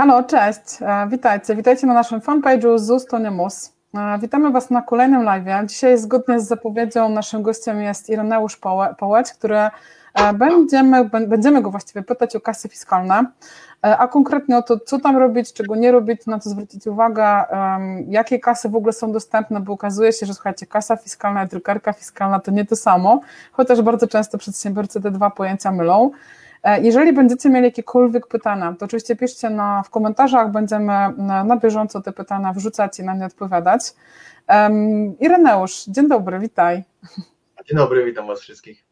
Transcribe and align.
Halo, 0.00 0.22
cześć, 0.22 0.60
e, 0.80 1.08
witajcie. 1.08 1.56
Witajcie 1.56 1.86
na 1.86 1.94
naszym 1.94 2.20
fanpage'u 2.20 2.78
ZUS. 2.78 3.06
E, 3.94 4.18
witamy 4.18 4.50
Was 4.50 4.70
na 4.70 4.82
kolejnym 4.82 5.22
live. 5.22 5.66
Dzisiaj 5.66 5.98
zgodnie 5.98 6.40
z 6.40 6.48
zapowiedzią 6.48 7.08
naszym 7.08 7.42
gościem 7.42 7.82
jest 7.82 8.10
Ireneusz 8.10 8.56
Połeć, 8.98 9.32
który 9.32 9.56
e, 9.56 9.70
będziemy, 10.34 11.04
będziemy 11.04 11.62
go 11.62 11.70
właściwie 11.70 12.02
pytać 12.02 12.36
o 12.36 12.40
kasy 12.40 12.68
fiskalne, 12.68 13.24
a 13.82 14.08
konkretnie 14.08 14.56
o 14.56 14.62
to, 14.62 14.78
co 14.78 15.00
tam 15.00 15.16
robić, 15.16 15.52
czego 15.52 15.76
nie 15.76 15.92
robić, 15.92 16.26
na 16.26 16.38
co 16.38 16.50
zwrócić 16.50 16.86
uwagę, 16.86 17.44
jakie 18.08 18.38
kasy 18.38 18.68
w 18.68 18.76
ogóle 18.76 18.92
są 18.92 19.12
dostępne, 19.12 19.60
bo 19.60 19.72
okazuje 19.72 20.12
się, 20.12 20.26
że 20.26 20.34
słuchajcie, 20.34 20.66
kasa 20.66 20.96
fiskalna 20.96 21.44
i 21.44 21.48
drukarka 21.48 21.92
fiskalna 21.92 22.40
to 22.40 22.50
nie 22.50 22.64
to 22.64 22.76
samo, 22.76 23.20
chociaż 23.52 23.82
bardzo 23.82 24.08
często 24.08 24.38
przedsiębiorcy 24.38 25.00
te 25.00 25.10
dwa 25.10 25.30
pojęcia 25.30 25.72
mylą. 25.72 26.10
E, 26.62 26.80
jeżeli 26.80 27.12
będziecie 27.12 27.50
mieli 27.50 27.64
jakiekolwiek 27.64 28.26
pytania, 28.26 28.74
to 28.78 28.84
oczywiście 28.84 29.16
piszcie 29.16 29.50
na, 29.50 29.82
w 29.82 29.90
komentarzach, 29.90 30.50
będziemy 30.50 30.86
na, 31.16 31.44
na 31.44 31.56
bieżąco 31.56 32.00
te 32.00 32.12
pytania 32.12 32.52
wrzucać 32.52 32.98
i 32.98 33.04
na 33.04 33.14
nie 33.14 33.26
odpowiadać. 33.26 33.82
Um, 34.48 35.18
Ireneusz, 35.18 35.84
dzień 35.84 36.08
dobry, 36.08 36.38
witaj. 36.38 36.84
Dzień 37.68 37.78
dobry, 37.78 38.04
witam 38.04 38.26
Was 38.26 38.40
wszystkich. 38.40 38.84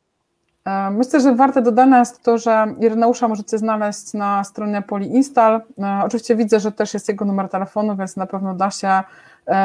E, 0.64 0.90
myślę, 0.90 1.20
że 1.20 1.34
warte 1.34 1.62
dodane 1.62 1.98
jest 1.98 2.22
to, 2.22 2.38
że 2.38 2.74
Ireneusza 2.80 3.28
możecie 3.28 3.58
znaleźć 3.58 4.14
na 4.14 4.44
stronie 4.44 4.82
Poliinstal. 4.82 5.60
E, 5.78 6.00
oczywiście 6.04 6.36
widzę, 6.36 6.60
że 6.60 6.72
też 6.72 6.94
jest 6.94 7.08
jego 7.08 7.24
numer 7.24 7.48
telefonu, 7.48 7.96
więc 7.96 8.16
na 8.16 8.26
pewno 8.26 8.54
da 8.54 8.70
się 8.70 9.02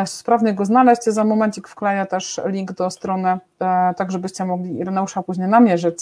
sprawnie 0.06 0.54
go 0.54 0.66
znaleźć. 0.66 1.04
Za 1.04 1.24
momencik 1.24 1.68
wkleję 1.68 2.06
też 2.06 2.42
link 2.46 2.72
do 2.72 2.90
strony, 2.90 3.38
tak 3.98 4.12
żebyście 4.12 4.46
mogli 4.46 4.80
Ireneusza 4.80 5.24
później 5.24 5.48
namierzyć. 5.48 5.98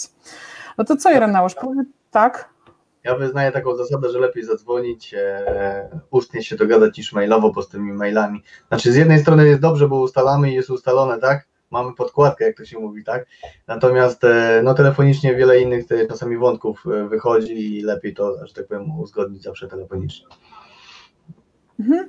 No 0.78 0.84
to 0.84 0.96
co, 0.96 1.12
Ireneusz, 1.12 1.54
powiedz 1.54 1.88
tak? 2.10 2.52
Ja 3.04 3.16
wyznaję 3.16 3.52
taką 3.52 3.76
zasadę, 3.76 4.10
że 4.10 4.18
lepiej 4.18 4.44
zadzwonić, 4.44 5.14
e, 5.14 6.02
ustnie 6.10 6.42
się 6.42 6.56
dogadać 6.56 6.98
niż 6.98 7.12
mailowo, 7.12 7.52
bo 7.52 7.62
z 7.62 7.68
tymi 7.68 7.92
mailami. 7.92 8.42
Znaczy 8.68 8.92
z 8.92 8.96
jednej 8.96 9.18
strony 9.18 9.48
jest 9.48 9.60
dobrze, 9.60 9.88
bo 9.88 10.00
ustalamy 10.00 10.50
i 10.50 10.54
jest 10.54 10.70
ustalone, 10.70 11.18
tak? 11.18 11.46
Mamy 11.70 11.94
podkładkę, 11.94 12.44
jak 12.44 12.56
to 12.56 12.64
się 12.64 12.78
mówi, 12.78 13.04
tak? 13.04 13.26
Natomiast 13.66 14.24
e, 14.24 14.60
no, 14.64 14.74
telefonicznie 14.74 15.34
wiele 15.34 15.60
innych 15.60 15.86
te, 15.86 16.06
czasami 16.06 16.36
wątków 16.36 16.84
e, 16.86 17.08
wychodzi 17.08 17.78
i 17.78 17.82
lepiej 17.82 18.14
to, 18.14 18.46
że 18.46 18.54
tak 18.54 18.66
powiem, 18.66 19.00
uzgodnić 19.00 19.42
zawsze 19.42 19.68
telefonicznie. 19.68 20.26
Mhm. 21.82 22.08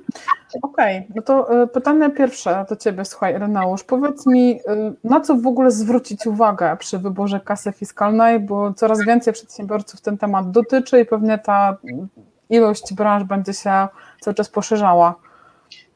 Okej, 0.62 0.98
okay. 0.98 1.12
no 1.14 1.22
to 1.22 1.62
y, 1.62 1.66
pytanie 1.66 2.10
pierwsze 2.10 2.66
do 2.68 2.76
Ciebie, 2.76 3.04
słuchaj 3.04 3.38
Reneusz, 3.38 3.84
powiedz 3.84 4.26
mi, 4.26 4.60
y, 4.60 4.60
na 5.04 5.20
co 5.20 5.36
w 5.36 5.46
ogóle 5.46 5.70
zwrócić 5.70 6.26
uwagę 6.26 6.76
przy 6.76 6.98
wyborze 6.98 7.40
kasy 7.40 7.72
fiskalnej, 7.72 8.40
bo 8.40 8.74
coraz 8.74 9.04
więcej 9.04 9.32
przedsiębiorców 9.32 10.00
ten 10.00 10.18
temat 10.18 10.50
dotyczy 10.50 11.00
i 11.00 11.06
pewnie 11.06 11.38
ta 11.38 11.76
ilość 12.50 12.94
branż 12.94 13.24
będzie 13.24 13.52
się 13.54 13.88
cały 14.20 14.34
czas 14.34 14.48
poszerzała. 14.48 15.14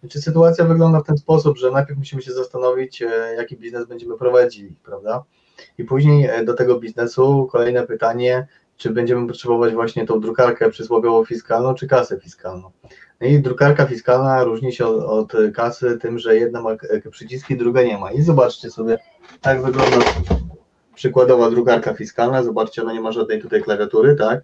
Znaczy, 0.01 0.23
sytuacja 0.23 0.65
wygląda 0.65 1.01
w 1.01 1.05
ten 1.05 1.17
sposób, 1.17 1.59
że 1.59 1.70
najpierw 1.70 1.98
musimy 1.98 2.23
się 2.23 2.33
zastanowić, 2.33 3.03
e, 3.03 3.35
jaki 3.37 3.57
biznes 3.57 3.87
będziemy 3.87 4.17
prowadzili, 4.17 4.77
prawda? 4.85 5.25
I 5.79 5.85
później 5.85 6.27
e, 6.27 6.45
do 6.45 6.55
tego 6.55 6.81
biznesu 6.81 7.48
kolejne 7.53 7.87
pytanie, 7.87 8.47
czy 8.79 8.91
będziemy 8.91 9.27
potrzebować 9.27 9.75
właśnie 9.75 10.07
tą 10.07 10.21
drukarkę 10.21 10.71
przysłowiową 10.71 11.25
fiskalną, 11.25 11.75
czy 11.75 11.87
kasę 11.87 12.21
fiskalną. 12.21 12.71
No 13.20 13.27
i 13.27 13.41
drukarka 13.41 13.87
fiskalna 13.87 14.45
różni 14.45 14.73
się 14.73 14.87
od, 14.87 15.35
od, 15.35 15.53
kasy 15.55 15.98
tym, 15.98 16.19
że 16.19 16.37
jedna 16.37 16.62
ma 16.62 16.70
przyciski, 17.11 17.57
druga 17.57 17.83
nie 17.83 17.98
ma. 17.98 18.12
I 18.12 18.23
zobaczcie 18.23 18.70
sobie, 18.70 18.98
tak 19.41 19.63
wygląda 19.63 19.97
przykładowa 20.95 21.51
drukarka 21.51 21.95
fiskalna. 21.95 22.42
Zobaczcie, 22.42 22.83
ona 22.83 22.92
nie 22.92 23.01
ma 23.01 23.13
żadnej 23.13 23.42
tutaj 23.42 23.63
klawiatury, 23.63 24.17
tak? 24.17 24.41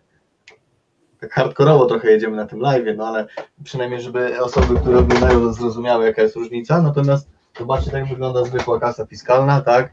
Tak 1.21 1.33
hardkorowo 1.33 1.87
trochę 1.87 2.11
jedziemy 2.11 2.37
na 2.37 2.47
tym 2.47 2.61
live, 2.61 2.97
no 2.97 3.07
ale 3.07 3.27
przynajmniej, 3.65 4.01
żeby 4.01 4.41
osoby, 4.41 4.81
które 4.81 4.99
oglądają, 4.99 5.53
zrozumiały, 5.53 6.05
jaka 6.05 6.23
jest 6.23 6.37
różnica. 6.37 6.83
Natomiast 6.83 7.29
zobaczcie, 7.59 7.91
tak 7.91 8.09
wygląda 8.09 8.45
zwykła 8.45 8.81
kasa 8.81 9.07
fiskalna, 9.07 9.61
tak? 9.61 9.93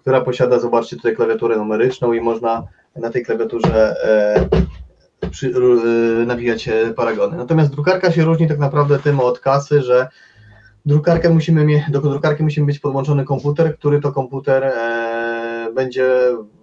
Która 0.00 0.20
posiada, 0.20 0.58
zobaczcie, 0.58 0.96
tutaj 0.96 1.16
klawiaturę 1.16 1.56
numeryczną 1.56 2.12
i 2.12 2.20
można 2.20 2.66
na 2.98 3.10
tej 3.10 3.24
klawiaturze 3.24 3.96
e, 4.04 5.28
przy, 5.30 5.52
e, 6.22 6.26
nawijać 6.26 6.68
paragony. 6.96 7.36
Natomiast 7.36 7.70
drukarka 7.70 8.12
się 8.12 8.24
różni 8.24 8.48
tak 8.48 8.58
naprawdę 8.58 8.98
tym 8.98 9.20
od 9.20 9.40
kasy, 9.40 9.82
że 9.82 10.08
drukarkę 10.86 11.30
musimy 11.30 11.64
mieć, 11.64 11.90
do 11.90 12.00
drukarki 12.00 12.42
musimy 12.42 12.66
mieć 12.66 12.78
podłączony 12.78 13.24
komputer, 13.24 13.78
który 13.78 14.00
to 14.00 14.12
komputer 14.12 14.64
e, 14.64 15.72
będzie 15.74 16.10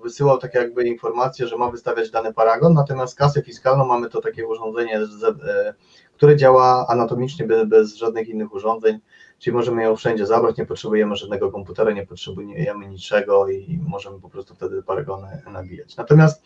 wysyłał 0.03 0.37
tak 0.37 0.53
jakby 0.53 0.83
informację, 0.83 1.47
że 1.47 1.57
ma 1.57 1.71
wystawiać 1.71 2.11
dany 2.11 2.33
paragon, 2.33 2.73
natomiast 2.73 3.17
kasę 3.17 3.41
fiskalną 3.41 3.85
mamy 3.85 4.09
to 4.09 4.21
takie 4.21 4.47
urządzenie, 4.47 4.99
e, 4.99 5.73
które 6.13 6.35
działa 6.35 6.85
anatomicznie 6.87 7.47
bez, 7.47 7.69
bez 7.69 7.95
żadnych 7.95 8.27
innych 8.29 8.53
urządzeń, 8.53 8.99
czyli 9.39 9.55
możemy 9.55 9.83
ją 9.83 9.95
wszędzie 9.95 10.25
zabrać, 10.25 10.57
nie 10.57 10.65
potrzebujemy 10.65 11.15
żadnego 11.15 11.51
komputera, 11.51 11.91
nie 11.91 12.05
potrzebujemy 12.05 12.87
niczego 12.87 13.49
i 13.49 13.79
możemy 13.87 14.19
po 14.19 14.29
prostu 14.29 14.55
wtedy 14.55 14.83
paragony 14.83 15.41
nabijać. 15.51 15.97
Natomiast 15.97 16.43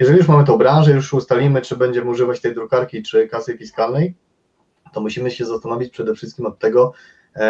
jeżeli 0.00 0.18
już 0.18 0.28
mamy 0.28 0.44
tą 0.44 0.58
branżę, 0.58 0.92
już 0.92 1.14
ustalimy, 1.14 1.62
czy 1.62 1.76
będziemy 1.76 2.10
używać 2.10 2.40
tej 2.40 2.54
drukarki, 2.54 3.02
czy 3.02 3.28
kasy 3.28 3.58
fiskalnej, 3.58 4.14
to 4.92 5.00
musimy 5.00 5.30
się 5.30 5.46
zastanowić 5.46 5.92
przede 5.92 6.14
wszystkim 6.14 6.46
od 6.46 6.58
tego, 6.58 6.92
e, 7.36 7.40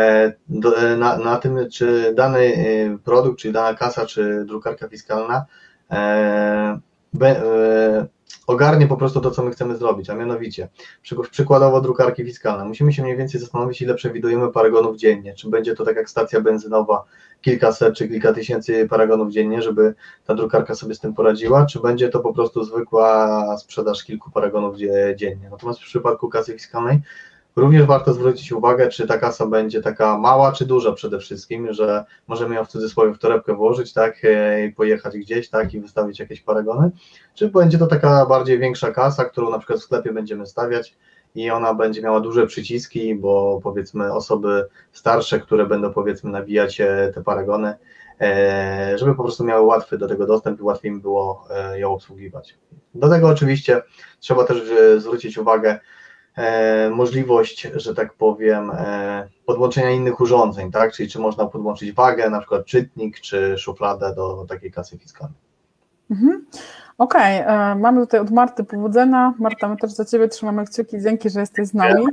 e, 0.77 0.97
na, 0.97 1.17
na 1.17 1.37
tym, 1.37 1.59
czy 1.73 2.15
dany 2.17 2.39
e, 2.39 2.99
produkt, 2.99 3.39
czy 3.39 3.53
dana 3.53 3.75
kasa, 3.75 4.07
czy 4.07 4.45
drukarka 4.45 4.89
fiskalna 4.89 5.47
ogarnie 8.50 8.87
po 8.87 8.97
prostu 8.97 9.21
to, 9.21 9.31
co 9.31 9.43
my 9.43 9.50
chcemy 9.50 9.77
zrobić, 9.77 10.11
a 10.11 10.15
mianowicie 10.15 10.69
przykładowo 11.31 11.81
drukarki 11.81 12.25
fiskalne. 12.25 12.65
Musimy 12.65 12.93
się 12.93 13.03
mniej 13.03 13.16
więcej 13.16 13.41
zastanowić, 13.41 13.83
ile 13.83 13.94
przewidujemy 13.94 14.53
paragonów 14.53 14.97
dziennie. 14.97 15.34
Czy 15.34 15.49
będzie 15.49 15.75
to 15.75 15.84
tak 15.84 15.97
jak 15.97 16.11
stacja 16.11 16.41
benzynowa, 16.41 17.05
kilkaset 17.41 17.94
czy 17.94 18.09
kilka 18.09 18.33
tysięcy 18.33 18.89
paragonów 18.89 19.33
dziennie, 19.33 19.62
żeby 19.62 19.94
ta 20.27 20.34
drukarka 20.34 20.75
sobie 20.75 20.94
z 20.94 21.00
tym 21.00 21.15
poradziła, 21.15 21.66
czy 21.66 21.81
będzie 21.81 22.09
to 22.09 22.21
po 22.21 22.33
prostu 22.33 22.65
zwykła 22.65 23.56
sprzedaż 23.59 24.05
kilku 24.05 24.31
paragonów 24.31 24.77
dziennie. 25.16 25.50
Natomiast 25.50 25.81
w 25.81 25.84
przypadku 25.84 26.28
kasy 26.28 26.53
fiskalnej 26.53 27.00
Również 27.56 27.87
warto 27.87 28.12
zwrócić 28.12 28.53
uwagę, 28.53 28.88
czy 28.88 29.06
ta 29.06 29.19
kasa 29.19 29.47
będzie 29.47 29.83
taka 29.83 30.19
mała, 30.19 30.53
czy 30.53 30.66
duża 30.66 30.93
przede 30.93 31.19
wszystkim, 31.19 31.72
że 31.72 32.05
możemy 32.28 32.55
ją 32.55 32.65
w 32.65 32.69
cudzysłowie 32.69 33.15
w 33.15 33.19
torebkę 33.19 33.55
włożyć, 33.55 33.93
tak, 33.93 34.25
e, 34.25 34.66
i 34.66 34.72
pojechać 34.72 35.19
gdzieś, 35.19 35.49
tak, 35.49 35.75
i 35.75 35.81
wystawić 35.81 36.19
jakieś 36.19 36.41
paragony, 36.41 36.91
czy 37.34 37.49
będzie 37.49 37.78
to 37.78 37.87
taka 37.87 38.27
bardziej 38.27 38.59
większa 38.59 38.93
kasa, 38.93 39.25
którą 39.25 39.50
na 39.50 39.59
przykład 39.59 39.78
w 39.81 39.83
sklepie 39.83 40.12
będziemy 40.12 40.47
stawiać 40.47 40.97
i 41.34 41.50
ona 41.50 41.75
będzie 41.75 42.03
miała 42.03 42.21
duże 42.21 42.47
przyciski, 42.47 43.15
bo 43.15 43.60
powiedzmy 43.62 44.12
osoby 44.12 44.65
starsze, 44.93 45.41
które 45.41 45.66
będą 45.66 45.93
powiedzmy 45.93 46.31
nawijać 46.31 46.81
e, 46.81 47.12
te 47.15 47.22
paragony, 47.22 47.75
e, 48.21 48.99
żeby 48.99 49.15
po 49.15 49.22
prostu 49.22 49.44
miały 49.44 49.66
łatwy 49.66 49.99
do 49.99 50.09
tego 50.09 50.27
dostęp 50.27 50.60
i 50.60 50.62
łatwiej 50.62 50.91
im 50.91 51.00
było 51.00 51.49
ją 51.75 51.93
obsługiwać. 51.94 52.59
Do 52.94 53.09
tego 53.09 53.28
oczywiście 53.28 53.83
trzeba 54.21 54.44
też 54.44 54.62
zwrócić 54.99 55.39
uwagę, 55.39 55.78
możliwość, 56.91 57.69
że 57.75 57.95
tak 57.95 58.15
powiem, 58.15 58.71
e, 58.75 59.29
podłączenia 59.47 59.91
innych 59.91 60.21
urządzeń, 60.21 60.71
tak? 60.71 60.93
Czyli 60.93 61.09
czy 61.09 61.19
można 61.19 61.47
podłączyć 61.47 61.93
wagę, 61.93 62.31
na 62.31 62.39
przykład 62.39 62.65
czytnik, 62.65 63.21
czy 63.21 63.59
szufladę 63.59 64.15
do 64.15 64.47
takiej 64.49 64.73
kasy 64.73 64.99
fiskalnej. 64.99 65.39
Mhm. 66.11 66.47
Okej, 66.99 67.43
okay. 67.43 67.73
E, 67.73 67.75
mamy 67.75 68.01
tutaj 68.01 68.21
od 68.21 68.31
Marty 68.31 68.65
powodzenia. 68.65 69.35
Marta, 69.39 69.69
my 69.69 69.77
też 69.77 69.91
za 69.91 70.05
Ciebie 70.05 70.29
trzymamy 70.29 70.65
kciuki. 70.65 71.01
Dzięki, 71.01 71.31
że 71.31 71.41
jesteś 71.41 71.69
z 71.69 71.75
nami. 71.75 72.07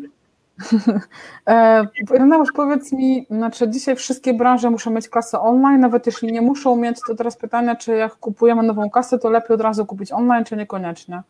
Reneusz, 2.12 2.52
powiedz 2.52 2.92
mi, 2.92 3.26
znaczy 3.30 3.70
dzisiaj 3.70 3.96
wszystkie 3.96 4.34
branże 4.34 4.70
muszą 4.70 4.92
mieć 4.92 5.10
kasę 5.10 5.40
online, 5.40 5.80
nawet 5.80 6.06
jeśli 6.06 6.34
nie 6.34 6.42
muszą 6.42 6.76
mieć, 6.76 6.98
to 7.08 7.16
teraz 7.16 7.38
pytanie, 7.38 7.76
czy 7.76 7.96
jak 7.96 8.16
kupujemy 8.16 8.64
nową 8.64 8.90
kasę, 8.90 9.20
to 9.20 9.30
lepiej 9.30 9.56
od 9.56 9.62
razu 9.62 9.86
kupić 9.86 10.12
online, 10.12 10.46
czy 10.46 10.56
niekoniecznie? 10.56 11.22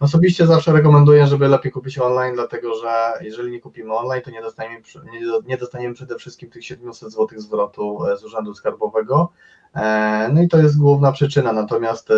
Osobiście 0.00 0.46
zawsze 0.46 0.72
rekomenduję, 0.72 1.26
żeby 1.26 1.48
lepiej 1.48 1.72
kupić 1.72 1.98
online, 1.98 2.34
dlatego 2.34 2.74
że 2.74 3.12
jeżeli 3.20 3.50
nie 3.50 3.60
kupimy 3.60 3.94
online, 3.94 4.22
to 4.22 4.30
nie 4.30 4.42
dostaniemy, 4.42 4.82
nie 5.46 5.56
dostaniemy 5.56 5.94
przede 5.94 6.18
wszystkim 6.18 6.50
tych 6.50 6.64
700 6.64 7.12
zł 7.12 7.28
zwrotu 7.40 8.06
e, 8.06 8.16
z 8.16 8.24
Urzędu 8.24 8.54
Skarbowego. 8.54 9.32
E, 9.74 10.30
no 10.32 10.42
i 10.42 10.48
to 10.48 10.58
jest 10.58 10.78
główna 10.78 11.12
przyczyna. 11.12 11.52
Natomiast 11.52 12.08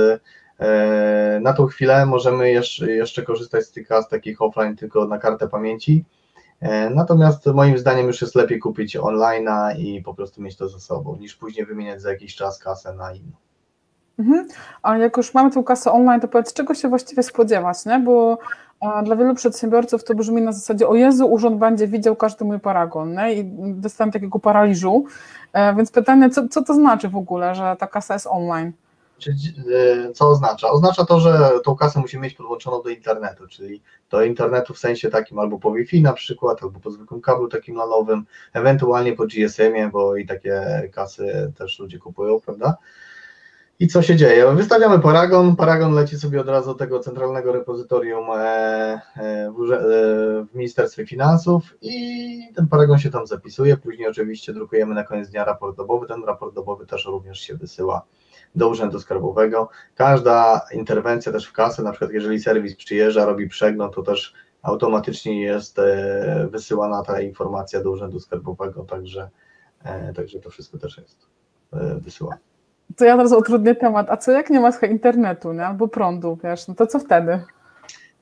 e, 0.59 1.41
na 1.41 1.53
tą 1.53 1.67
chwilę 1.67 2.07
możemy 2.07 2.51
jeszcze, 2.87 3.23
korzystać 3.23 3.65
z 3.65 3.71
tych 3.71 3.89
kas 3.89 4.09
takich 4.09 4.43
offline 4.43 4.77
tylko 4.77 5.07
na 5.07 5.19
kartę 5.19 5.49
pamięci. 5.49 6.05
Natomiast 6.91 7.47
moim 7.47 7.79
zdaniem 7.79 8.07
już 8.07 8.21
jest 8.21 8.35
lepiej 8.35 8.59
kupić 8.59 8.97
online 8.97 9.49
i 9.79 10.03
po 10.03 10.15
prostu 10.15 10.43
mieć 10.43 10.57
to 10.57 10.69
ze 10.69 10.81
sobą, 10.81 11.17
niż 11.17 11.37
później 11.37 11.67
wymieniać 11.67 12.03
za 12.03 12.11
jakiś 12.11 12.35
czas 12.35 12.59
kasę 12.59 12.95
na 12.95 13.13
inną. 13.13 13.33
Mhm. 14.19 14.49
A 14.83 14.99
jak 14.99 15.17
już 15.17 15.35
mamy 15.35 15.51
tą 15.51 15.65
kasę 15.65 15.93
online, 15.93 16.21
to 16.21 16.29
powiedz, 16.29 16.53
czego 16.53 16.75
się 16.75 16.89
właściwie 16.89 17.23
spodziewać, 17.23 17.87
nie? 17.87 17.99
Bo 17.99 18.39
dla 19.05 19.17
wielu 19.17 19.35
przedsiębiorców 19.35 20.05
to 20.05 20.15
brzmi 20.15 20.43
na 20.43 20.53
zasadzie, 20.53 20.89
o 20.89 20.95
Jezu, 20.95 21.33
urząd 21.33 21.59
będzie 21.59 21.89
widział 21.89 22.17
każdy 22.17 22.45
mój 22.45 22.61
paragon, 22.61 23.15
nie? 23.15 23.35
I 23.35 23.45
dostałem 23.75 24.13
takiego 24.13 24.39
paraliżu. 24.39 25.05
E, 25.53 25.75
więc 25.75 25.91
pytanie, 25.91 26.31
co, 26.31 26.49
co 26.49 26.63
to 26.63 26.75
znaczy 26.75 27.09
w 27.09 27.17
ogóle, 27.17 27.55
że 27.55 27.77
ta 27.79 27.87
kasa 27.87 28.15
jest 28.15 28.27
online? 28.27 28.73
Co 30.15 30.29
oznacza? 30.29 30.71
Oznacza 30.71 31.05
to, 31.05 31.21
że 31.21 31.51
tą 31.65 31.77
kasę 31.77 32.01
musimy 32.01 32.23
mieć 32.23 32.35
podłączoną 32.35 32.83
do 32.83 32.89
internetu, 32.89 33.49
czyli 33.49 33.83
do 34.11 34.23
internetu 34.23 34.75
w 34.75 34.79
sensie 34.79 35.11
takim 35.11 35.39
albo 35.39 35.59
po 35.59 35.73
Wi-Fi 35.73 36.03
na 36.03 36.13
przykład, 36.13 36.63
albo 36.63 36.81
po 36.81 36.91
zwykłym 36.91 37.21
kablu 37.21 37.49
takim 37.49 37.77
lanowym, 37.77 38.25
ewentualnie 38.53 39.13
po 39.13 39.27
GSM-ie, 39.27 39.89
bo 39.93 40.17
i 40.17 40.27
takie 40.27 40.63
kasy 40.93 41.53
też 41.59 41.79
ludzie 41.79 41.99
kupują, 41.99 42.41
prawda? 42.41 42.77
I 43.79 43.89
co 43.89 44.03
się 44.03 44.17
dzieje? 44.17 44.55
Wystawiamy 44.55 44.99
paragon, 44.99 45.57
paragon 45.57 45.93
leci 45.93 46.17
sobie 46.17 46.41
od 46.41 46.49
razu 46.49 46.67
do 46.69 46.75
tego 46.75 47.01
centralnego 47.01 47.53
repozytorium 47.53 48.31
e, 48.31 48.39
e, 49.17 49.53
w 50.53 50.55
Ministerstwie 50.55 51.07
Finansów 51.07 51.77
i 51.81 52.53
ten 52.55 52.69
paragon 52.69 52.99
się 52.99 53.11
tam 53.11 53.27
zapisuje. 53.27 53.77
Później 53.77 54.09
oczywiście 54.09 54.53
drukujemy 54.53 54.95
na 54.95 55.05
koniec 55.05 55.29
dnia 55.29 55.45
raport 55.45 55.77
dobowy. 55.77 56.07
Ten 56.07 56.25
raport 56.25 56.55
dobowy 56.55 56.87
też 56.87 57.07
również 57.07 57.41
się 57.41 57.55
wysyła 57.55 58.03
do 58.55 58.69
Urzędu 58.69 59.01
Skarbowego. 59.01 59.69
Każda 59.95 60.61
interwencja 60.73 61.33
też 61.33 61.47
w 61.47 61.53
kasę, 61.53 61.83
na 61.83 61.91
przykład 61.91 62.11
jeżeli 62.11 62.41
serwis 62.41 62.77
przyjeżdża, 62.77 63.25
robi 63.25 63.49
przegląd, 63.49 63.95
to 63.95 64.03
też 64.03 64.35
automatycznie 64.63 65.43
jest 65.43 65.79
e, 65.79 66.49
wysyłana 66.51 67.03
ta 67.03 67.21
informacja 67.21 67.83
do 67.83 67.91
Urzędu 67.91 68.21
Skarbowego, 68.21 68.85
także, 68.85 69.31
także 70.17 70.41
to 70.41 70.51
wszystko 70.51 70.79
też 70.79 70.99
jest 70.99 71.27
wysyłane 72.01 72.52
to 72.97 73.05
ja 73.05 73.17
teraz 73.17 73.33
utrudnię 73.33 73.75
temat, 73.75 74.11
a 74.11 74.17
co 74.17 74.33
jak 74.33 74.51
nie 74.51 74.61
ma 74.61 74.71
internetu, 74.91 75.53
nie? 75.53 75.67
albo 75.67 75.89
prądu, 75.89 76.39
wiesz, 76.45 76.69
no 76.69 76.75
to 76.75 76.87
co 76.87 76.99
wtedy? 76.99 77.45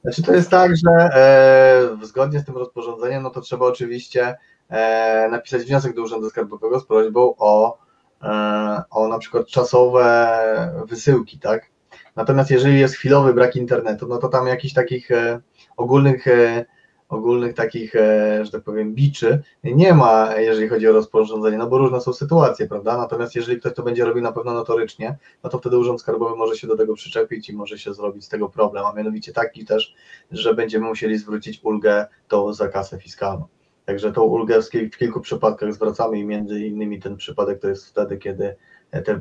Znaczy 0.02 0.22
to 0.22 0.34
jest 0.34 0.50
tak, 0.50 0.76
że 0.76 0.90
e, 0.90 2.06
zgodnie 2.06 2.40
z 2.40 2.44
tym 2.44 2.56
rozporządzeniem, 2.56 3.22
no 3.22 3.30
to 3.30 3.40
trzeba 3.40 3.66
oczywiście 3.66 4.36
e, 4.68 5.28
napisać 5.30 5.62
wniosek 5.62 5.94
do 5.94 6.02
Urzędu 6.02 6.30
Skarbowego 6.30 6.80
z 6.80 6.86
prośbą 6.86 7.34
o, 7.38 7.78
e, 8.22 8.82
o 8.90 9.08
na 9.08 9.18
przykład 9.18 9.46
czasowe 9.46 10.38
wysyłki, 10.86 11.38
tak? 11.38 11.70
Natomiast 12.16 12.50
jeżeli 12.50 12.80
jest 12.80 12.94
chwilowy 12.94 13.34
brak 13.34 13.56
internetu, 13.56 14.06
no 14.08 14.18
to 14.18 14.28
tam 14.28 14.46
jakichś 14.46 14.74
takich 14.74 15.10
e, 15.10 15.40
ogólnych 15.76 16.28
e, 16.28 16.64
ogólnych 17.10 17.54
takich, 17.54 17.96
e, 17.96 18.44
że 18.44 18.50
tak 18.50 18.62
powiem, 18.62 18.94
biczy 18.94 19.42
nie 19.64 19.94
ma, 19.94 20.34
jeżeli 20.36 20.68
chodzi 20.68 20.88
o 20.88 20.92
rozporządzenie, 20.92 21.58
no 21.58 21.66
bo 21.66 21.78
różne 21.78 22.00
są 22.00 22.12
sytuacje, 22.12 22.68
prawda? 22.68 22.96
Natomiast 22.96 23.34
jeżeli 23.34 23.60
ktoś 23.60 23.74
to 23.74 23.82
będzie 23.82 24.04
robił 24.04 24.22
na 24.22 24.32
pewno 24.32 24.52
notorycznie, 24.52 25.18
no 25.44 25.50
to 25.50 25.58
wtedy 25.58 25.78
Urząd 25.78 26.00
Skarbowy 26.00 26.36
może 26.36 26.56
się 26.56 26.66
do 26.66 26.76
tego 26.76 26.94
przyczepić 26.94 27.50
i 27.50 27.56
może 27.56 27.78
się 27.78 27.94
zrobić 27.94 28.24
z 28.24 28.28
tego 28.28 28.48
problem, 28.48 28.86
a 28.86 28.92
mianowicie 28.92 29.32
taki 29.32 29.64
też, 29.64 29.94
że 30.30 30.54
będziemy 30.54 30.86
musieli 30.86 31.18
zwrócić 31.18 31.60
ulgę 31.62 32.06
tą 32.28 32.52
za 32.52 32.68
kasę 32.68 32.98
fiskalną. 32.98 33.46
Także 33.84 34.12
tą 34.12 34.22
ulgę 34.22 34.62
w 34.92 34.96
kilku 34.98 35.20
przypadkach 35.20 35.74
zwracamy 35.74 36.18
i 36.18 36.24
między 36.24 36.60
innymi 36.60 37.00
ten 37.00 37.16
przypadek 37.16 37.60
to 37.60 37.68
jest 37.68 37.86
wtedy, 37.86 38.18
kiedy 38.18 38.56
te, 38.90 39.20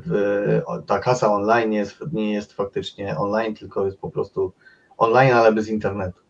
ta 0.86 0.98
kasa 0.98 1.32
online 1.32 1.72
jest, 1.72 1.96
nie 2.12 2.32
jest 2.32 2.52
faktycznie 2.52 3.18
online, 3.18 3.54
tylko 3.54 3.84
jest 3.84 3.98
po 3.98 4.10
prostu 4.10 4.52
online, 4.98 5.32
ale 5.32 5.52
bez 5.52 5.68
internetu. 5.68 6.29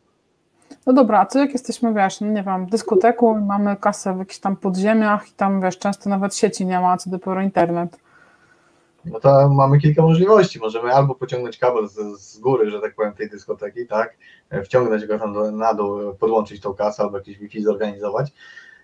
No 0.87 0.93
dobra, 0.93 1.21
a 1.21 1.27
co 1.27 1.39
jak 1.39 1.53
jesteśmy, 1.53 1.95
wiesz, 1.95 2.21
no 2.21 2.27
nie 2.27 2.43
wiem, 2.43 2.67
w 2.67 2.71
dyskoteku 2.71 3.39
i 3.39 3.45
mamy 3.45 3.77
kasę 3.77 4.15
w 4.15 4.19
jakichś 4.19 4.39
tam 4.39 4.57
podziemiach 4.57 5.29
i 5.29 5.33
tam, 5.33 5.61
wiesz, 5.61 5.79
często 5.79 6.11
nawet 6.11 6.37
sieci 6.37 6.67
nie 6.67 6.81
ma, 6.81 6.97
co 6.97 7.11
dopiero 7.11 7.43
internet. 7.43 7.99
No 9.05 9.21
to 9.21 9.49
mamy 9.49 9.79
kilka 9.79 10.03
możliwości. 10.03 10.59
Możemy 10.59 10.95
albo 10.95 11.15
pociągnąć 11.15 11.59
kabel 11.59 11.89
z, 11.89 12.21
z 12.21 12.39
góry, 12.39 12.71
że 12.71 12.81
tak 12.81 12.95
powiem, 12.95 13.13
tej 13.13 13.31
dyskoteki, 13.31 13.87
tak, 13.87 14.17
wciągnąć 14.65 15.07
go 15.07 15.19
tam 15.19 15.59
na 15.59 15.75
dół, 15.75 16.15
podłączyć 16.15 16.61
tą 16.61 16.75
kasę 16.75 17.03
albo 17.03 17.19
jakieś 17.19 17.39
Wi-Fi 17.39 17.63
zorganizować. 17.63 18.33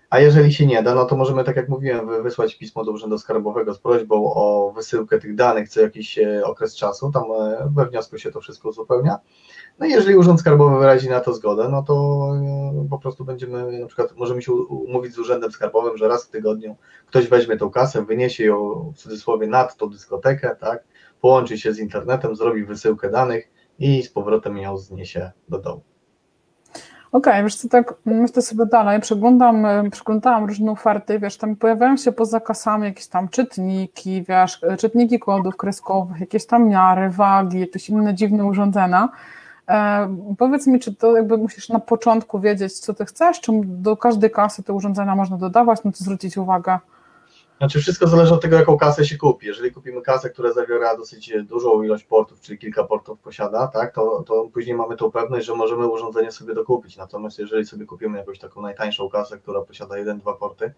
A 0.09 0.19
jeżeli 0.19 0.53
się 0.53 0.65
nie 0.65 0.83
da, 0.83 0.95
no 0.95 1.05
to 1.05 1.15
możemy, 1.15 1.43
tak 1.43 1.55
jak 1.55 1.69
mówiłem, 1.69 2.23
wysłać 2.23 2.55
pismo 2.55 2.83
do 2.83 2.91
Urzędu 2.91 3.17
Skarbowego 3.17 3.73
z 3.73 3.79
prośbą 3.79 4.33
o 4.33 4.71
wysyłkę 4.75 5.19
tych 5.19 5.35
danych 5.35 5.69
co 5.69 5.81
jakiś 5.81 6.17
e, 6.17 6.45
okres 6.45 6.75
czasu. 6.75 7.11
Tam 7.11 7.23
e, 7.23 7.69
we 7.75 7.85
wniosku 7.85 8.17
się 8.17 8.31
to 8.31 8.41
wszystko 8.41 8.69
uzupełnia. 8.69 9.19
No 9.79 9.85
i 9.85 9.89
jeżeli 9.89 10.15
Urząd 10.15 10.39
Skarbowy 10.39 10.79
wyrazi 10.79 11.09
na 11.09 11.19
to 11.19 11.33
zgodę, 11.33 11.69
no 11.71 11.83
to 11.83 11.93
e, 12.83 12.87
po 12.89 12.99
prostu 12.99 13.25
będziemy, 13.25 13.79
na 13.79 13.87
przykład 13.87 14.15
możemy 14.15 14.41
się 14.41 14.53
umówić 14.53 15.13
z 15.13 15.19
Urzędem 15.19 15.51
Skarbowym, 15.51 15.97
że 15.97 16.07
raz 16.07 16.25
w 16.25 16.29
tygodniu 16.29 16.75
ktoś 17.05 17.27
weźmie 17.27 17.57
tą 17.57 17.69
kasę, 17.69 18.05
wyniesie 18.05 18.45
ją 18.45 18.91
w 18.95 18.97
cudzysłowie 18.97 19.47
nad 19.47 19.77
tą 19.77 19.89
dyskotekę, 19.89 20.55
tak, 20.59 20.83
połączy 21.21 21.57
się 21.57 21.73
z 21.73 21.79
internetem, 21.79 22.35
zrobi 22.35 22.65
wysyłkę 22.65 23.09
danych 23.09 23.49
i 23.79 24.03
z 24.03 24.09
powrotem 24.09 24.57
ją 24.57 24.77
zniesie 24.77 25.31
do 25.49 25.59
domu. 25.59 25.81
Okej, 27.11 27.33
okay, 27.33 27.43
wiesz 27.43 27.55
co, 27.55 27.69
tak 27.69 27.93
myślę 28.05 28.41
sobie 28.41 28.65
dalej, 28.65 29.01
przeglądam, 29.01 29.65
e, 29.65 29.89
przeglądałam 29.89 30.45
różne 30.45 30.71
oferty, 30.71 31.19
wiesz, 31.19 31.37
tam 31.37 31.55
pojawiają 31.55 31.97
się 31.97 32.11
poza 32.11 32.39
kasami 32.39 32.85
jakieś 32.85 33.07
tam 33.07 33.29
czytniki, 33.29 34.23
wiesz, 34.29 34.61
czytniki 34.79 35.19
kodów 35.19 35.57
kreskowych, 35.57 36.19
jakieś 36.19 36.45
tam 36.45 36.67
miary, 36.69 37.09
wagi, 37.09 37.59
jakieś 37.59 37.89
inne 37.89 38.15
dziwne 38.15 38.45
urządzenia, 38.45 39.09
E, 39.09 39.46
powiedz 40.37 40.67
mi, 40.67 40.79
czy 40.79 40.95
to 40.95 41.15
jakby 41.15 41.37
musisz 41.37 41.69
na 41.69 41.79
początku 41.79 42.39
wiedzieć, 42.39 42.79
co 42.79 42.93
ty 42.93 43.05
chcesz, 43.05 43.41
czy 43.41 43.51
do 43.63 43.97
każdej 43.97 44.31
kasy 44.31 44.63
te 44.63 44.73
urządzenia 44.73 45.15
można 45.15 45.37
dodawać, 45.37 45.79
no 45.85 45.91
to 45.91 45.97
zwrócić 45.97 46.37
uwagę? 46.37 46.79
Znaczy 47.57 47.79
wszystko 47.79 48.07
zależy 48.07 48.33
od 48.33 48.41
tego, 48.41 48.55
jaką 48.55 48.77
kasę 48.77 49.05
się 49.05 49.17
kupi. 49.17 49.47
Jeżeli 49.47 49.71
kupimy 49.71 50.01
kasę, 50.01 50.29
która 50.29 50.53
zawiera 50.53 50.97
dosyć 50.97 51.33
dużą 51.43 51.83
ilość 51.83 52.03
portów, 52.03 52.41
czyli 52.41 52.59
kilka 52.59 52.83
portów 52.83 53.19
posiada, 53.19 53.67
tak, 53.67 53.93
to, 53.93 54.23
to 54.27 54.49
później 54.53 54.75
mamy 54.75 54.97
tą 54.97 55.11
pewność, 55.11 55.45
że 55.45 55.55
możemy 55.55 55.87
urządzenie 55.87 56.31
sobie 56.31 56.53
dokupić. 56.53 56.97
Natomiast 56.97 57.39
jeżeli 57.39 57.65
sobie 57.65 57.85
kupimy 57.85 58.17
jakąś 58.17 58.39
taką 58.39 58.61
najtańszą 58.61 59.09
kasę, 59.09 59.37
która 59.37 59.61
posiada 59.61 59.97
jeden, 59.97 60.19
dwa 60.19 60.33
porty, 60.33 60.73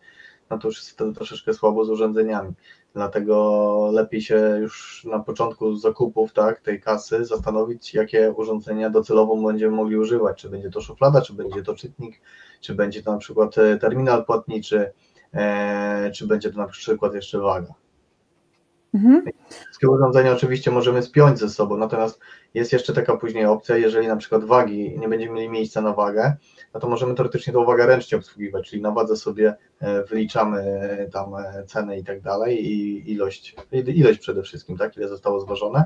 no 0.49 0.57
to 0.57 0.67
już 0.67 0.77
jest 0.77 0.89
wtedy 0.89 1.13
troszeczkę 1.13 1.53
słabo 1.53 1.85
z 1.85 1.89
urządzeniami. 1.89 2.53
Dlatego 2.93 3.89
lepiej 3.93 4.21
się 4.21 4.57
już 4.61 5.05
na 5.05 5.19
początku 5.19 5.75
zakupów 5.75 6.33
tak, 6.33 6.61
tej 6.61 6.81
kasy 6.81 7.25
zastanowić, 7.25 7.93
jakie 7.93 8.31
urządzenia 8.31 8.89
docelowo 8.89 9.37
będziemy 9.47 9.75
mogli 9.75 9.97
używać. 9.97 10.41
Czy 10.41 10.49
będzie 10.49 10.69
to 10.69 10.81
szuflada, 10.81 11.21
czy 11.21 11.33
będzie 11.33 11.63
to 11.63 11.75
czytnik, 11.75 12.21
czy 12.61 12.75
będzie 12.75 13.03
to 13.03 13.11
na 13.11 13.17
przykład 13.17 13.57
e, 13.57 13.77
terminal 13.77 14.25
płatniczy, 14.25 14.91
e, 15.33 16.11
czy 16.11 16.27
będzie 16.27 16.51
to 16.51 16.57
na 16.57 16.67
przykład 16.67 17.13
jeszcze 17.13 17.39
waga. 17.39 17.73
Mhm. 18.93 19.23
Wszystkie 19.49 19.89
urządzenia 19.89 20.31
oczywiście 20.31 20.71
możemy 20.71 21.03
spiąć 21.03 21.39
ze 21.39 21.49
sobą, 21.49 21.77
natomiast 21.77 22.19
jest 22.53 22.73
jeszcze 22.73 22.93
taka 22.93 23.17
później 23.17 23.45
opcja, 23.45 23.77
jeżeli 23.77 24.07
na 24.07 24.15
przykład 24.15 24.43
wagi, 24.43 24.99
nie 24.99 25.09
będziemy 25.09 25.33
mieli 25.33 25.49
miejsca 25.49 25.81
na 25.81 25.93
wagę, 25.93 26.37
no 26.73 26.79
to 26.79 26.89
możemy 26.89 27.15
teoretycznie 27.15 27.53
tą 27.53 27.65
wagę 27.65 27.85
ręcznie 27.85 28.17
obsługiwać, 28.17 28.69
czyli 28.69 28.81
na 28.81 28.91
wadze 28.91 29.15
sobie 29.15 29.55
e, 29.79 30.03
wyliczamy 30.03 30.59
e, 30.61 31.09
tam 31.09 31.35
e, 31.35 31.63
cenę 31.67 31.99
i 31.99 32.03
tak 32.03 32.21
dalej 32.21 32.65
i 32.65 33.11
ilość, 33.11 33.55
ilość 33.71 34.19
przede 34.19 34.43
wszystkim, 34.43 34.77
tak, 34.77 34.97
ile 34.97 35.07
zostało 35.07 35.39
zważone. 35.39 35.83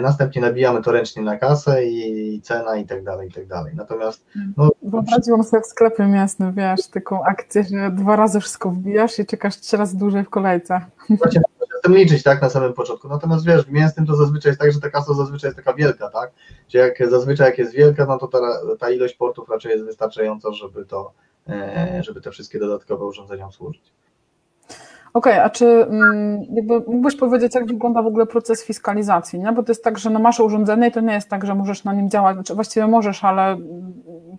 Następnie 0.00 0.42
nabijamy 0.42 0.82
to 0.82 0.92
ręcznie 0.92 1.22
na 1.22 1.36
kasę 1.36 1.84
i 1.86 2.40
cena 2.42 2.76
i 2.76 2.86
tak 2.86 3.04
dalej, 3.04 3.28
i 3.28 3.32
tak 3.32 3.46
dalej. 3.46 3.72
Natomiast 3.76 4.26
no, 4.56 4.70
Wyobraziłam 4.82 5.44
sobie 5.44 5.62
w 5.62 5.66
sklepie 5.66 6.06
miastnym, 6.06 6.52
wiesz, 6.52 6.86
taką 6.86 7.24
akcję, 7.24 7.64
że 7.64 7.90
dwa 7.90 8.16
razy 8.16 8.40
wszystko 8.40 8.70
wbijasz 8.70 9.18
i 9.18 9.26
czekasz 9.26 9.56
trzy 9.56 9.76
razy 9.76 9.98
dłużej 9.98 10.24
w 10.24 10.30
kolejce. 10.30 10.80
Właśnie 11.10 11.40
tym 11.82 11.94
liczyć, 11.94 12.22
tak, 12.22 12.42
na 12.42 12.50
samym 12.50 12.72
początku. 12.72 13.08
Natomiast 13.08 13.46
wiesz, 13.46 13.66
w 13.66 13.70
mięsnym 13.70 14.06
to 14.06 14.16
zazwyczaj 14.16 14.50
jest 14.50 14.60
tak, 14.60 14.72
że 14.72 14.80
ta 14.80 14.90
kasa 14.90 15.14
zazwyczaj 15.14 15.48
jest 15.48 15.56
taka 15.56 15.74
wielka, 15.74 16.10
tak? 16.10 16.30
Czy 16.68 16.78
jak 16.78 17.10
zazwyczaj 17.10 17.46
jak 17.46 17.58
jest 17.58 17.72
wielka, 17.72 18.06
no 18.06 18.18
to 18.18 18.28
ta, 18.28 18.38
ta 18.78 18.90
ilość 18.90 19.14
portów 19.14 19.48
raczej 19.48 19.72
jest 19.72 19.84
wystarczająca, 19.84 20.52
żeby 20.52 20.84
to, 20.84 21.12
e, 21.48 22.02
żeby 22.02 22.20
te 22.20 22.30
wszystkie 22.30 22.58
dodatkowe 22.58 23.04
urządzenia 23.04 23.50
służyć. 23.50 23.92
Okej, 25.14 25.32
okay, 25.32 25.44
a 25.44 25.50
czy 25.50 25.66
mm, 25.66 26.42
jakby 26.52 26.80
mógłbyś 26.80 27.16
powiedzieć, 27.16 27.54
jak 27.54 27.66
wygląda 27.66 28.02
w 28.02 28.06
ogóle 28.06 28.26
proces 28.26 28.64
fiskalizacji, 28.64 29.38
nie? 29.38 29.52
Bo 29.52 29.62
to 29.62 29.72
jest 29.72 29.84
tak, 29.84 29.98
że 29.98 30.10
no 30.10 30.18
masz 30.18 30.40
urządzenie 30.40 30.88
i 30.88 30.92
to 30.92 31.00
nie 31.00 31.14
jest 31.14 31.28
tak, 31.28 31.46
że 31.46 31.54
możesz 31.54 31.84
na 31.84 31.92
nim 31.92 32.10
działać, 32.10 32.36
znaczy 32.36 32.54
właściwie 32.54 32.86
możesz, 32.86 33.24
ale 33.24 33.56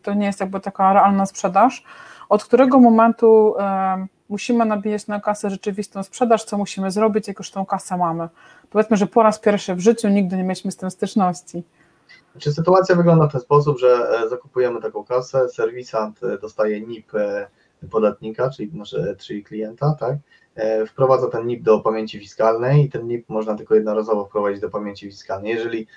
to 0.01 0.13
nie 0.13 0.25
jest 0.25 0.39
jakby 0.39 0.59
taka 0.59 0.93
realna 0.93 1.25
sprzedaż. 1.25 1.83
Od 2.30 2.44
którego 2.44 2.80
momentu 2.80 3.56
musimy 4.30 4.65
nabijać 4.65 5.08
na 5.08 5.20
kasę 5.20 5.50
rzeczywistą 5.50 6.03
sprzedaż, 6.03 6.44
co 6.44 6.58
musimy 6.58 6.92
zrobić, 6.92 7.27
jak 7.27 7.39
już 7.39 7.51
tą 7.51 7.65
kasę 7.65 7.98
mamy. 7.98 8.30
Powiedzmy, 8.70 8.98
że 8.98 9.08
po 9.08 9.24
raz 9.24 9.39
pierwszy 9.39 9.75
w 9.75 9.80
życiu 9.80 10.10
nigdy 10.10 10.38
nie 10.38 10.44
mieliśmy 10.44 10.72
z 10.72 10.77
tym 10.77 10.92
styczności. 10.92 11.63
Czy 12.39 12.53
sytuacja 12.53 12.96
wygląda 12.96 13.27
w 13.27 13.32
ten 13.32 13.42
sposób, 13.42 13.80
że 13.80 14.10
e, 14.25 14.30
zakupujemy 14.30 14.82
taką 14.82 15.03
kasę, 15.03 15.50
serwisant 15.50 16.24
e, 16.24 16.38
dostaje 16.38 16.82
NIP 16.82 17.15
e, 17.15 17.48
podatnika, 17.92 18.50
czyli, 18.50 18.72
czyli 19.18 19.44
klienta, 19.44 19.96
tak? 20.00 20.15
Wprowadza 20.88 21.27
ten 21.27 21.48
NIP 21.48 21.63
do 21.63 21.79
pamięci 21.79 22.19
fiskalnej 22.19 22.86
i 22.86 22.89
ten 22.89 23.07
NIP 23.07 23.29
można 23.29 23.55
tylko 23.55 23.75
jednorazowo 23.75 24.25
wprowadzić 24.25 24.62
do 24.62 24.69
pamięci 24.69 25.05
fiskalnej. 25.05 25.51
Jeżeli 25.51 25.88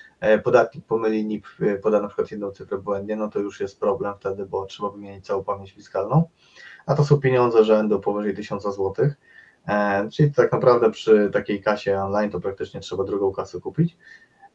podatnik 0.44 0.84
pomyli 0.86 1.26
NIP, 1.26 1.46
poda 1.82 2.00
na 2.00 2.08
przykład 2.08 2.30
jedną 2.30 2.50
cyfrę 2.50 2.78
błędnie, 2.78 3.16
no 3.16 3.28
to 3.28 3.38
już 3.38 3.60
jest 3.60 3.80
problem 3.80 4.14
wtedy, 4.20 4.46
bo 4.46 4.66
trzeba 4.66 4.90
wymienić 4.90 5.26
całą 5.26 5.44
pamięć 5.44 5.72
fiskalną 5.72 6.28
a 6.86 6.94
to 6.94 7.04
są 7.04 7.20
pieniądze 7.20 7.64
rzędu 7.64 8.00
powyżej 8.00 8.34
1000 8.34 8.62
zł. 8.62 8.94
E, 9.68 10.08
czyli 10.12 10.32
tak 10.32 10.52
naprawdę 10.52 10.90
przy 10.90 11.30
takiej 11.32 11.62
kasie 11.62 11.98
online 11.98 12.30
to 12.30 12.40
praktycznie 12.40 12.80
trzeba 12.80 13.04
drugą 13.04 13.32
kasę 13.32 13.60
kupić. 13.60 13.96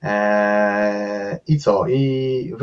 E, 0.03 1.39
I 1.47 1.59
co? 1.59 1.87
I 1.87 2.53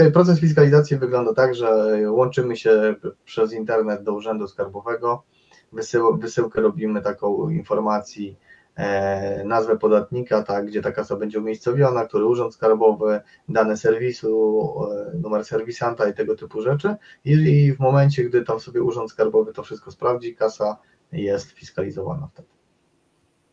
e, 0.00 0.10
proces 0.10 0.40
fiskalizacji 0.40 0.96
wygląda 0.96 1.34
tak, 1.34 1.54
że 1.54 1.96
łączymy 2.10 2.56
się 2.56 2.94
przez 3.24 3.52
internet 3.52 4.02
do 4.02 4.12
Urzędu 4.12 4.48
Skarbowego, 4.48 5.22
wysył, 5.72 6.16
wysyłkę 6.16 6.60
robimy 6.60 7.02
taką 7.02 7.50
informacji 7.50 8.36
e, 8.76 9.44
nazwę 9.44 9.78
podatnika, 9.78 10.42
tak, 10.42 10.66
gdzie 10.66 10.82
ta 10.82 10.92
kasa 10.92 11.16
będzie 11.16 11.38
umiejscowiona, 11.38 12.04
który 12.04 12.26
urząd 12.26 12.54
skarbowy, 12.54 13.20
dane 13.48 13.76
serwisu, 13.76 14.72
e, 15.14 15.18
numer 15.18 15.44
serwisanta 15.44 16.08
i 16.08 16.14
tego 16.14 16.36
typu 16.36 16.62
rzeczy. 16.62 16.96
I, 17.24 17.32
I 17.32 17.72
w 17.72 17.78
momencie, 17.78 18.24
gdy 18.24 18.42
tam 18.42 18.60
sobie 18.60 18.82
urząd 18.82 19.10
skarbowy 19.10 19.52
to 19.52 19.62
wszystko 19.62 19.90
sprawdzi, 19.90 20.36
kasa 20.36 20.76
jest 21.12 21.50
fiskalizowana 21.50 22.28
wtedy. 22.32 22.48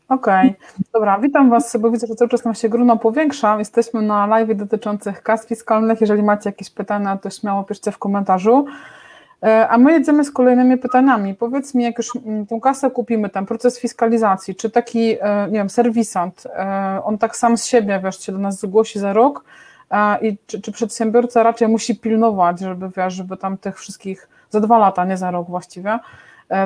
Okej, 0.08 0.50
okay. 0.50 0.84
dobra, 0.94 1.18
witam 1.18 1.50
Was, 1.50 1.76
bo 1.80 1.90
widzę, 1.90 2.06
że 2.06 2.14
cały 2.14 2.28
czas 2.28 2.44
nam 2.44 2.54
się 2.54 2.68
gruno 2.68 2.96
powiększa. 2.96 3.58
Jesteśmy 3.58 4.02
na 4.02 4.26
live 4.26 4.56
dotyczących 4.56 5.22
kas 5.22 5.46
fiskalnych. 5.46 6.00
Jeżeli 6.00 6.22
macie 6.22 6.50
jakieś 6.50 6.70
pytania, 6.70 7.16
to 7.16 7.30
śmiało 7.30 7.64
piszcie 7.64 7.92
w 7.92 7.98
komentarzu. 7.98 8.66
E, 9.42 9.68
a 9.68 9.78
my 9.78 9.92
jedziemy 9.92 10.24
z 10.24 10.30
kolejnymi 10.30 10.78
pytaniami. 10.78 11.34
Powiedz 11.34 11.74
mi, 11.74 11.84
jak 11.84 11.98
już 11.98 12.16
mm, 12.16 12.46
tą 12.46 12.60
kasę 12.60 12.90
kupimy, 12.90 13.30
ten 13.30 13.46
proces 13.46 13.80
fiskalizacji, 13.80 14.54
czy 14.54 14.70
taki, 14.70 15.16
e, 15.20 15.46
nie 15.46 15.58
wiem, 15.58 15.70
serwisant, 15.70 16.46
e, 16.46 17.00
on 17.04 17.18
tak 17.18 17.36
sam 17.36 17.56
z 17.56 17.66
siebie, 17.66 18.00
wiesz, 18.04 18.20
się 18.20 18.32
do 18.32 18.38
nas 18.38 18.60
zgłosi 18.60 18.98
za 18.98 19.12
rok 19.12 19.44
i 20.22 20.36
czy, 20.46 20.60
czy 20.60 20.72
przedsiębiorca 20.72 21.42
raczej 21.42 21.68
musi 21.68 22.00
pilnować, 22.00 22.60
żeby, 22.60 22.90
wiesz, 22.96 23.14
żeby 23.14 23.36
tam 23.36 23.58
tych 23.58 23.78
wszystkich, 23.78 24.28
za 24.50 24.60
dwa 24.60 24.78
lata, 24.78 25.04
nie 25.04 25.16
za 25.16 25.30
rok 25.30 25.48
właściwie, 25.48 25.98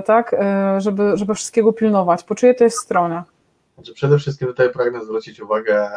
tak, 0.04 0.36
żeby, 0.78 1.12
żeby 1.14 1.34
wszystkiego 1.34 1.72
pilnować. 1.72 2.24
Po 2.24 2.34
czyjej 2.34 2.56
to 2.56 2.64
jest 2.64 2.78
stronie? 2.78 3.22
Znaczy 3.74 3.94
przede 3.94 4.18
wszystkim 4.18 4.48
tutaj 4.48 4.70
pragnę 4.72 5.04
zwrócić 5.04 5.40
uwagę 5.40 5.90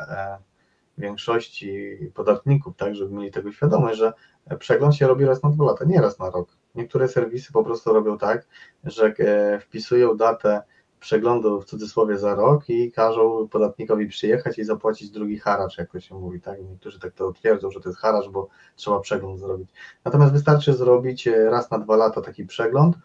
większości 0.98 1.98
podatników, 2.14 2.76
tak, 2.78 2.96
żeby 2.96 3.16
mieli 3.16 3.32
tego 3.32 3.52
świadomość, 3.52 3.98
że 3.98 4.14
przegląd 4.60 4.96
się 4.96 5.08
robi 5.08 5.26
raz 5.26 5.44
na 5.44 5.50
dwa 5.50 5.66
lata, 5.66 5.86
nie 5.86 6.02
raz 6.02 6.20
na 6.20 6.30
rok. 6.30 6.48
Niektóre 6.76 7.08
serwisy 7.08 7.54
po 7.54 7.64
prostu 7.64 7.94
robią 7.94 8.18
tak, 8.18 8.48
że 8.84 9.14
e, 9.20 9.60
wpisują 9.60 10.18
datę 10.18 10.62
przeglądu 11.00 11.62
w 11.62 11.66
cudzysłowie 11.66 12.18
za 12.18 12.36
rok 12.36 12.70
i 12.70 12.92
każą 12.92 13.48
podatnikowi 13.48 14.08
przyjechać 14.08 14.60
i 14.60 14.64
zapłacić 14.64 15.10
drugi 15.10 15.40
haracz, 15.40 15.78
jak 15.78 15.92
to 15.92 16.00
się 16.00 16.16
mówi, 16.16 16.42
tak? 16.42 16.60
Niektórzy 16.70 17.00
tak 17.00 17.14
to 17.14 17.34
twierdzą, 17.34 17.72
że 17.72 17.80
to 17.80 17.90
jest 17.90 18.00
haracz, 18.00 18.30
bo 18.30 18.50
trzeba 18.76 19.00
przegląd 19.00 19.40
zrobić. 19.40 19.70
Natomiast 20.06 20.34
wystarczy 20.34 20.74
zrobić 20.74 21.28
e, 21.28 21.50
raz 21.50 21.72
na 21.72 21.80
dwa 21.80 21.96
lata 21.96 22.22
taki 22.22 22.46
przegląd, 22.46 22.96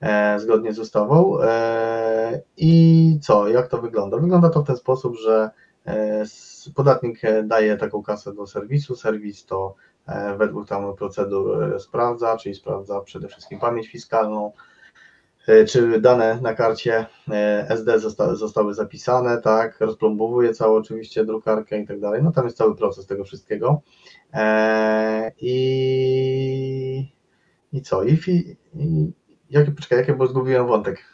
e, 0.00 0.40
zgodnie 0.40 0.72
z 0.72 0.78
ustawą. 0.78 1.42
E, 1.42 2.42
I 2.56 3.18
co, 3.22 3.48
jak 3.48 3.68
to 3.68 3.78
wygląda? 3.78 4.18
Wygląda 4.18 4.50
to 4.50 4.62
w 4.62 4.66
ten 4.66 4.76
sposób, 4.76 5.16
że 5.16 5.50
e, 5.86 6.24
podatnik 6.74 7.20
daje 7.44 7.76
taką 7.76 8.02
kasę 8.02 8.34
do 8.34 8.46
serwisu, 8.46 8.96
serwis 8.96 9.46
to 9.46 9.74
E, 9.74 9.91
według 10.38 10.68
tam 10.68 10.96
procedur 10.96 11.74
e, 11.74 11.80
sprawdza, 11.80 12.36
czyli 12.36 12.54
sprawdza 12.54 13.00
przede 13.00 13.28
wszystkim 13.28 13.58
pamięć 13.60 13.88
fiskalną, 13.88 14.52
e, 15.48 15.64
czy 15.64 16.00
dane 16.00 16.38
na 16.42 16.54
karcie 16.54 17.06
SD 17.68 17.98
zosta 17.98 18.34
zostały 18.34 18.74
zapisane, 18.74 19.40
tak, 19.40 19.80
rozplombowuje 19.80 20.54
całą 20.54 20.76
oczywiście 20.76 21.24
drukarkę 21.24 21.78
i 21.78 21.86
tak 21.86 22.00
dalej, 22.00 22.22
no 22.22 22.32
tam 22.32 22.44
jest 22.44 22.56
cały 22.56 22.76
proces 22.76 23.06
tego 23.06 23.24
wszystkiego 23.24 23.82
i 25.40 27.12
i 27.72 27.82
co, 27.82 28.02
i, 28.02 28.18
i 28.74 29.12
jak, 29.50 29.74
poczekaj, 29.74 29.98
jakie 29.98 30.14
bo 30.14 30.26
zgubiłem 30.26 30.66
wątek. 30.66 31.04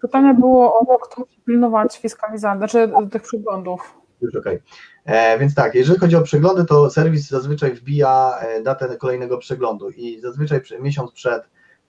Pytanie 0.00 0.34
było 0.34 0.78
o 0.78 0.98
kto 0.98 1.20
musi 1.20 1.40
pilnować 1.40 1.98
fiskalizacji, 1.98 2.58
znaczy 2.58 2.92
tych 3.10 3.22
przeglądów. 3.22 3.94
Już 4.20 4.36
okej. 4.36 4.56
Okay. 4.56 4.91
E, 5.04 5.38
więc 5.38 5.54
tak, 5.54 5.74
jeżeli 5.74 5.98
chodzi 5.98 6.16
o 6.16 6.22
przeglądy, 6.22 6.64
to 6.64 6.90
serwis 6.90 7.28
zazwyczaj 7.28 7.74
wbija 7.74 8.38
e, 8.40 8.62
datę 8.62 8.96
kolejnego 8.96 9.38
przeglądu 9.38 9.90
i 9.90 10.20
zazwyczaj 10.20 10.60
miesiąc 10.80 11.12
przed, 11.12 11.42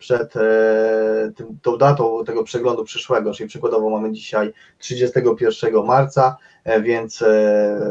przed 0.04 0.36
e, 0.36 1.32
tym, 1.36 1.60
tą 1.62 1.78
datą 1.78 2.26
tego 2.26 2.44
przeglądu 2.44 2.84
przyszłego, 2.84 3.34
czyli 3.34 3.50
przykładowo 3.50 3.90
mamy 3.90 4.12
dzisiaj 4.12 4.54
31 4.78 5.86
marca, 5.86 6.38
więc 6.82 7.24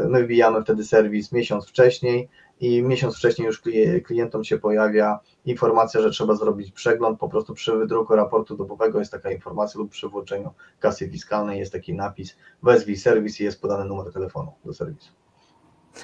my 0.09 0.25
wbijamy 0.25 0.63
wtedy 0.63 0.85
serwis 0.85 1.33
miesiąc 1.33 1.67
wcześniej 1.67 2.29
i 2.61 2.83
miesiąc 2.83 3.17
wcześniej 3.17 3.47
już 3.47 3.63
klientom 4.05 4.45
się 4.45 4.59
pojawia 4.59 5.21
informacja, 5.45 6.01
że 6.01 6.11
trzeba 6.11 6.35
zrobić 6.35 6.73
przegląd, 6.73 7.19
po 7.19 7.29
prostu 7.29 7.55
przy 7.55 7.77
wydruku 7.77 8.17
raportu 8.17 8.57
dobowego 8.57 8.99
jest 8.99 9.13
taka 9.13 9.31
informacja 9.31 9.79
lub 9.81 9.91
przy 9.91 10.09
włączeniu 10.09 10.51
kasy 10.81 11.11
fiskalnej 11.11 11.59
jest 11.59 11.73
taki 11.73 11.95
napis 11.95 12.37
wezwij 12.63 12.97
serwis 12.97 13.41
i 13.41 13.45
jest 13.45 13.61
podany 13.61 13.85
numer 13.85 14.13
telefonu 14.13 14.53
do 14.65 14.75
serwisu. 14.75 15.13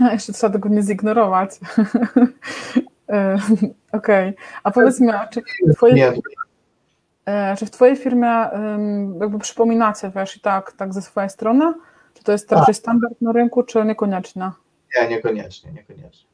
A 0.01 0.13
jeszcze 0.13 0.33
trzeba 0.33 0.53
tego 0.53 0.69
nie 0.69 0.83
zignorować. 0.83 1.51
E, 3.09 3.39
okej, 3.93 4.29
okay. 4.29 4.35
a 4.63 4.71
powiedz 4.71 5.01
mi, 5.01 5.09
czy 5.31 5.43
w 5.67 5.75
twojej, 5.75 6.21
e, 7.27 7.57
czy 7.57 7.67
w 7.67 7.71
twojej 7.71 7.97
firmie 7.97 8.49
jakby 9.21 9.39
przypominacie, 9.39 10.11
wiesz, 10.17 10.37
i 10.37 10.41
tak, 10.41 10.73
tak 10.73 10.95
ze 10.95 11.03
swojej 11.03 11.31
strony? 11.31 11.75
Czy 12.15 12.25
to 12.25 12.33
jest 12.33 12.53
raczej 12.53 12.75
tak. 12.75 12.77
standard 12.77 13.21
na 13.21 13.33
rynku, 13.33 13.63
czy 13.63 13.85
niekoniecznie? 13.85 14.51
Nie, 15.01 15.09
niekoniecznie, 15.09 15.73
niekoniecznie 15.73 16.29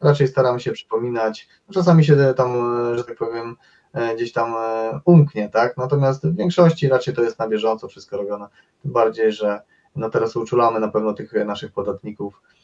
raczej 0.00 0.28
staramy 0.28 0.60
się 0.60 0.72
przypominać. 0.72 1.48
Czasami 1.74 2.04
się 2.04 2.34
tam, 2.36 2.52
że 2.96 3.04
tak 3.04 3.16
powiem, 3.16 3.56
e, 3.92 4.14
gdzieś 4.16 4.32
tam 4.32 4.54
e, 4.54 5.00
umknie, 5.04 5.48
tak? 5.48 5.76
Natomiast 5.76 6.26
w 6.26 6.36
większości 6.36 6.88
raczej 6.88 7.14
to 7.14 7.22
jest 7.22 7.38
na 7.38 7.48
bieżąco 7.48 7.88
wszystko 7.88 8.16
robione. 8.16 8.46
Tym 8.82 8.92
bardziej, 8.92 9.32
że 9.32 9.60
no 9.96 10.10
teraz 10.10 10.36
uczulamy 10.36 10.80
na 10.80 10.88
pewno 10.88 11.12
tych 11.12 11.32
naszych 11.32 11.72
podatników 11.72 12.42
e, 12.44 12.55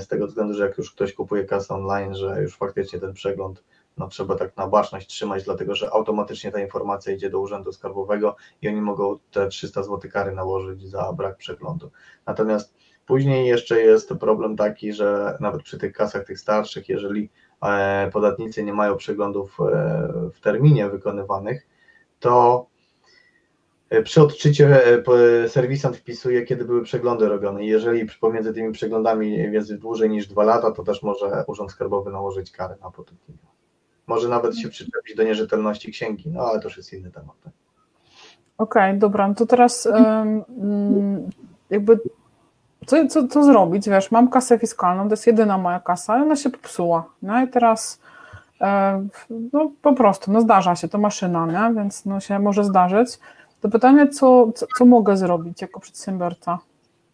z 0.00 0.08
tego 0.08 0.26
względu, 0.26 0.54
że 0.54 0.66
jak 0.66 0.78
już 0.78 0.92
ktoś 0.92 1.12
kupuje 1.12 1.44
kasę 1.44 1.74
online, 1.74 2.14
że 2.14 2.42
już 2.42 2.56
faktycznie 2.56 3.00
ten 3.00 3.12
przegląd 3.12 3.64
no, 3.96 4.08
trzeba 4.08 4.34
tak 4.34 4.56
na 4.56 4.66
baczność 4.66 5.06
trzymać, 5.06 5.44
dlatego 5.44 5.74
że 5.74 5.90
automatycznie 5.90 6.52
ta 6.52 6.60
informacja 6.60 7.12
idzie 7.12 7.30
do 7.30 7.40
Urzędu 7.40 7.72
Skarbowego 7.72 8.36
i 8.62 8.68
oni 8.68 8.80
mogą 8.80 9.18
te 9.30 9.48
300 9.48 9.82
zł 9.82 10.10
kary 10.12 10.32
nałożyć 10.32 10.88
za 10.88 11.12
brak 11.12 11.36
przeglądu. 11.36 11.90
Natomiast 12.26 12.74
Później 13.06 13.46
jeszcze 13.46 13.80
jest 13.80 14.14
problem 14.20 14.56
taki, 14.56 14.92
że 14.92 15.36
nawet 15.40 15.62
przy 15.62 15.78
tych 15.78 15.92
kasach 15.92 16.24
tych 16.24 16.40
starszych, 16.40 16.88
jeżeli 16.88 17.30
e, 17.62 18.10
podatnicy 18.12 18.64
nie 18.64 18.72
mają 18.72 18.96
przeglądów 18.96 19.58
e, 19.60 20.30
w 20.34 20.40
terminie 20.40 20.88
wykonywanych, 20.88 21.66
to 22.20 22.66
e, 22.66 22.71
przy 24.04 24.22
odczycie 24.22 24.82
serwisant 25.48 25.96
wpisuje, 25.96 26.42
kiedy 26.42 26.64
były 26.64 26.82
przeglądy 26.82 27.28
robione. 27.28 27.64
Jeżeli 27.64 28.06
pomiędzy 28.20 28.52
tymi 28.52 28.72
przeglądami 28.72 29.36
jest 29.36 29.74
dłużej 29.74 30.10
niż 30.10 30.26
dwa 30.26 30.44
lata, 30.44 30.70
to 30.70 30.82
też 30.82 31.02
może 31.02 31.44
Urząd 31.46 31.70
Skarbowy 31.70 32.10
nałożyć 32.10 32.50
karę 32.50 32.74
na 32.82 32.90
podatnika. 32.90 33.46
Może 34.06 34.28
nawet 34.28 34.58
się 34.58 34.68
przyczepić 34.68 35.16
do 35.16 35.22
nierzetelności 35.22 35.92
księgi, 35.92 36.30
no 36.30 36.42
ale 36.42 36.60
to 36.60 36.68
już 36.68 36.76
jest 36.76 36.92
inny 36.92 37.10
temat. 37.10 37.34
Tak? 37.44 37.52
Okej, 38.58 38.90
okay, 38.90 38.98
dobra, 38.98 39.28
no 39.28 39.34
to 39.34 39.46
teraz 39.46 39.86
um, 39.86 40.44
jakby 41.70 42.00
co, 42.86 43.06
co, 43.06 43.28
co 43.28 43.44
zrobić, 43.44 43.88
wiesz, 43.88 44.10
mam 44.10 44.30
kasę 44.30 44.58
fiskalną, 44.58 45.04
to 45.04 45.12
jest 45.12 45.26
jedyna 45.26 45.58
moja 45.58 45.80
kasa, 45.80 46.14
ona 46.14 46.36
się 46.36 46.50
popsuła, 46.50 47.04
no 47.22 47.42
i 47.44 47.48
teraz 47.48 48.00
e, 48.60 49.06
no 49.52 49.70
po 49.82 49.92
prostu, 49.92 50.32
no 50.32 50.40
zdarza 50.40 50.76
się, 50.76 50.88
to 50.88 50.98
maszyna, 50.98 51.46
nie? 51.46 51.74
więc 51.74 52.04
no 52.04 52.20
się 52.20 52.38
może 52.38 52.64
zdarzyć. 52.64 53.18
To 53.62 53.68
pytanie, 53.68 54.08
co, 54.08 54.52
co, 54.54 54.66
co 54.78 54.84
mogę 54.84 55.16
zrobić 55.16 55.62
jako 55.62 55.80
przedsiębiorca? 55.80 56.58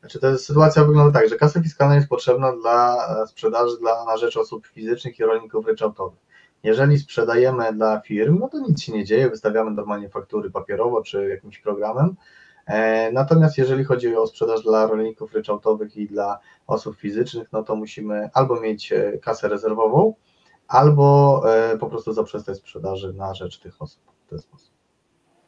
Znaczy, 0.00 0.21
ta 0.21 0.38
sytuacja 0.38 0.85
wygląda 0.85 1.21
tak, 1.21 1.28
że 1.28 1.37
kasa 1.37 1.62
fiskalna 1.62 1.95
jest 1.95 2.09
potrzebna 2.09 2.52
dla 2.52 2.97
e, 3.23 3.26
sprzedaży 3.26 3.78
dla, 3.81 4.05
na 4.05 4.17
rzecz 4.17 4.37
osób 4.37 4.67
fizycznych 4.67 5.19
i 5.19 5.25
rolników 5.25 5.67
ryczałtowych. 5.67 6.19
Jeżeli 6.62 6.99
sprzedajemy 6.99 7.73
dla 7.73 8.00
firm, 8.00 8.38
no 8.40 8.49
to 8.49 8.61
nic 8.61 8.83
się 8.83 8.93
nie 8.93 9.05
dzieje, 9.05 9.31
wystawiamy 9.31 9.71
normalnie 9.71 10.09
faktury 10.09 10.50
papierowo 10.50 11.02
czy 11.02 11.28
jakimś 11.28 11.59
programem, 11.59 12.17
E, 12.67 13.12
natomiast 13.12 13.59
jeżeli 13.59 13.85
chodzi 13.85 14.17
o 14.17 14.26
sprzedaż 14.26 14.62
dla 14.62 14.87
rolników 14.87 15.35
ryczałtowych 15.35 15.97
i 15.97 16.07
dla 16.07 16.38
osób 16.67 16.97
fizycznych, 16.97 17.49
no 17.52 17.62
to 17.62 17.76
musimy 17.76 18.31
albo 18.35 18.61
mieć 18.61 18.93
e, 18.93 19.19
kasę 19.19 19.49
rezerwową, 19.49 20.14
albo 20.69 21.43
po 21.81 21.87
prostu 21.87 22.12
zaprzestać 22.12 22.59
sprzedaży 22.59 23.12
na 23.12 23.35
rzecz 23.35 23.59
tych 23.59 23.83
osób 23.83 24.02
w 24.26 24.31
ten 24.31 24.38
sposób. 24.38 24.77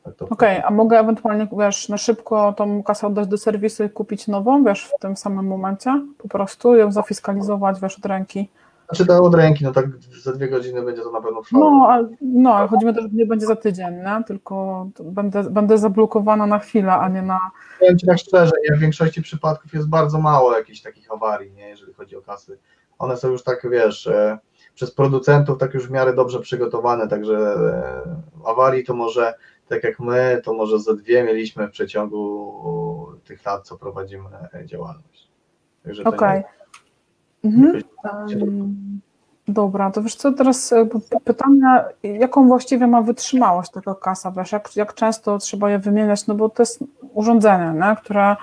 Tak 0.03 0.15
Okej, 0.23 0.31
okay, 0.31 0.65
a 0.65 0.71
mogę 0.71 0.99
ewentualnie, 0.99 1.49
wiesz, 1.59 1.89
na 1.89 1.99
szybko 1.99 2.53
tą 2.53 2.83
kasę 2.83 3.07
oddać 3.07 3.29
do 3.29 3.39
serwisu 3.39 3.85
i 3.85 3.91
kupić 3.91 4.29
nową, 4.29 4.65
wiesz, 4.65 4.91
w 4.97 5.01
tym 5.01 5.17
samym 5.17 5.47
momencie, 5.47 6.03
po 6.19 6.29
prostu 6.29 6.77
ją 6.77 6.93
zafiskalizować, 6.93 7.81
wiesz, 7.81 7.99
od 7.99 8.07
ręki. 8.07 8.49
Znaczy 8.91 9.07
to 9.07 9.23
od 9.23 9.35
ręki, 9.35 9.65
no 9.65 9.73
tak 9.73 9.87
za 10.23 10.33
dwie 10.33 10.49
godziny 10.49 10.83
będzie 10.83 11.03
to 11.03 11.11
na 11.11 11.21
pewno 11.21 11.43
trwało. 11.43 11.71
No, 11.71 11.89
ale, 11.91 12.09
no, 12.21 12.55
ale 12.55 12.69
chodzi 12.69 12.85
mi 12.85 12.91
o 12.91 12.95
to, 12.95 13.03
że 13.03 13.09
nie 13.13 13.27
będzie 13.27 13.47
za 13.47 13.57
tydzień, 13.57 13.95
nie? 13.95 14.25
tylko 14.27 14.87
będę, 15.05 15.43
będę 15.43 15.79
zablokowana 15.79 16.47
na 16.47 16.59
chwilę, 16.59 16.93
a 16.93 17.09
nie 17.09 17.23
na... 17.23 17.39
Powiem 17.81 17.99
Ci 17.99 18.07
tak 18.07 18.19
szczerze, 18.19 18.53
nie? 18.71 18.77
w 18.77 18.81
większości 18.81 19.23
przypadków 19.23 19.75
jest 19.75 19.89
bardzo 19.89 20.19
mało 20.19 20.57
jakichś 20.57 20.81
takich 20.81 21.13
awarii, 21.13 21.53
nie? 21.53 21.69
jeżeli 21.69 21.95
chodzi 21.95 22.17
o 22.17 22.23
kasy. 22.23 22.59
One 22.99 23.17
są 23.17 23.29
już 23.29 23.43
tak, 23.43 23.67
wiesz, 23.71 24.07
e, 24.07 24.39
przez 24.75 24.91
producentów 24.91 25.59
tak 25.59 25.75
już 25.75 25.89
w 25.89 25.91
miarę 25.91 26.15
dobrze 26.15 26.41
przygotowane, 26.41 27.09
także 27.09 27.37
e, 27.37 28.03
awarii 28.47 28.85
to 28.85 28.95
może, 28.95 29.35
tak 29.71 29.85
jak 29.85 30.01
my, 30.01 30.41
to 30.45 30.55
może 30.55 30.79
ze 30.79 30.97
dwie 30.97 31.25
mieliśmy 31.25 31.69
w 31.69 31.71
przeciągu 31.71 33.07
tych 33.25 33.45
lat, 33.45 33.67
co 33.67 33.79
prowadzimy 33.79 34.29
działalność. 34.65 35.29
Okej. 36.05 36.05
Okay. 36.05 36.45
Mhm. 37.45 37.81
Dobra, 39.49 39.91
to 39.91 40.03
wiesz 40.03 40.15
co, 40.15 40.33
teraz 40.33 40.73
e, 40.73 40.89
pytanie, 41.25 41.85
jaką 42.03 42.49
właściwie 42.49 42.87
ma 42.87 43.03
wytrzymałość 43.03 43.71
taka 43.71 43.95
kasa, 43.95 44.31
wiesz, 44.31 44.53
jak, 44.53 44.77
jak 44.77 44.95
często 44.95 45.39
trzeba 45.39 45.71
je 45.71 45.79
wymieniać, 45.79 46.27
no 46.27 46.35
bo 46.35 46.49
to 46.49 46.63
jest 46.63 46.85
urządzenie, 47.13 47.73
nie, 47.75 47.97
które 47.97 48.37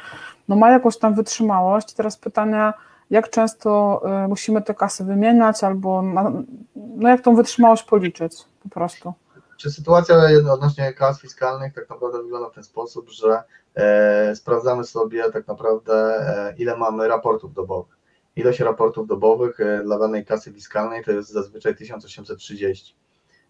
no, 0.47 0.55
ma 0.55 0.71
jakąś 0.71 0.97
tam 0.97 1.13
wytrzymałość. 1.13 1.93
Teraz 1.93 2.17
pytanie, 2.17 2.73
jak 3.09 3.29
często 3.29 4.01
y, 4.25 4.27
musimy 4.27 4.61
te 4.61 4.73
kasy 4.73 5.03
wymieniać, 5.03 5.63
albo 5.63 6.01
na, 6.01 6.31
no 6.75 7.09
jak 7.09 7.21
tą 7.21 7.35
wytrzymałość 7.35 7.83
policzyć 7.83 8.33
po 8.63 8.69
prostu. 8.69 9.13
Czy 9.57 9.71
sytuacja 9.71 10.15
odnośnie 10.53 10.93
kas 10.93 11.21
fiskalnych 11.21 11.73
tak 11.73 11.89
naprawdę 11.89 12.23
wygląda 12.23 12.49
w 12.49 12.53
ten 12.53 12.63
sposób, 12.63 13.09
że 13.09 13.43
e, 13.75 14.35
sprawdzamy 14.35 14.83
sobie 14.83 15.31
tak 15.31 15.47
naprawdę 15.47 15.93
e, 15.93 16.53
ile 16.57 16.77
mamy 16.77 17.07
raportów 17.07 17.53
dobowych. 17.53 17.97
Ilość 18.35 18.59
raportów 18.59 19.07
dobowych 19.07 19.59
e, 19.59 19.83
dla 19.83 19.99
danej 19.99 20.25
kasy 20.25 20.53
fiskalnej 20.53 21.03
to 21.03 21.11
jest 21.11 21.29
zazwyczaj 21.29 21.75
1830. 21.75 22.95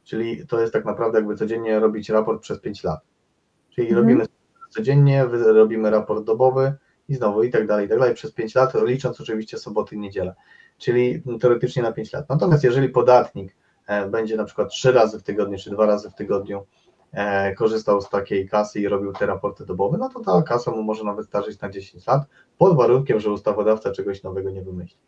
Czyli 0.03 0.47
to 0.47 0.61
jest 0.61 0.73
tak 0.73 0.85
naprawdę 0.85 1.17
jakby 1.17 1.35
codziennie 1.35 1.79
robić 1.79 2.09
raport 2.09 2.41
przez 2.41 2.59
5 2.59 2.83
lat. 2.83 2.99
Czyli 3.69 3.87
mhm. 3.87 4.05
robimy 4.05 4.25
codziennie, 4.69 5.25
robimy 5.53 5.89
raport 5.89 6.23
dobowy, 6.23 6.75
i 7.09 7.15
znowu 7.15 7.43
i 7.43 7.49
tak 7.49 7.67
dalej, 7.67 7.85
i 7.85 7.89
tak 7.89 7.99
dalej 7.99 8.15
przez 8.15 8.31
5 8.31 8.55
lat, 8.55 8.73
licząc 8.85 9.21
oczywiście 9.21 9.57
soboty 9.57 9.95
i 9.95 9.99
niedzielę, 9.99 10.35
czyli 10.77 11.23
teoretycznie 11.39 11.83
na 11.83 11.91
5 11.91 12.13
lat. 12.13 12.29
Natomiast 12.29 12.63
jeżeli 12.63 12.89
podatnik 12.89 13.55
będzie 14.11 14.37
na 14.37 14.43
przykład 14.43 14.69
3 14.69 14.91
razy 14.91 15.19
w 15.19 15.23
tygodniu 15.23 15.57
czy 15.57 15.69
2 15.69 15.85
razy 15.85 16.09
w 16.09 16.13
tygodniu 16.13 16.65
e, 17.11 17.55
korzystał 17.55 18.01
z 18.01 18.09
takiej 18.09 18.49
kasy 18.49 18.79
i 18.79 18.87
robił 18.87 19.13
te 19.13 19.25
raporty 19.25 19.65
dobowe, 19.65 19.97
no 19.97 20.09
to 20.09 20.19
ta 20.19 20.41
kasa 20.41 20.71
mu 20.71 20.83
może 20.83 21.03
nawet 21.03 21.25
starzyć 21.25 21.61
na 21.61 21.69
10 21.69 22.07
lat, 22.07 22.21
pod 22.57 22.77
warunkiem, 22.77 23.19
że 23.19 23.31
ustawodawca 23.31 23.91
czegoś 23.91 24.23
nowego 24.23 24.49
nie 24.49 24.61
wymyśli. 24.61 24.99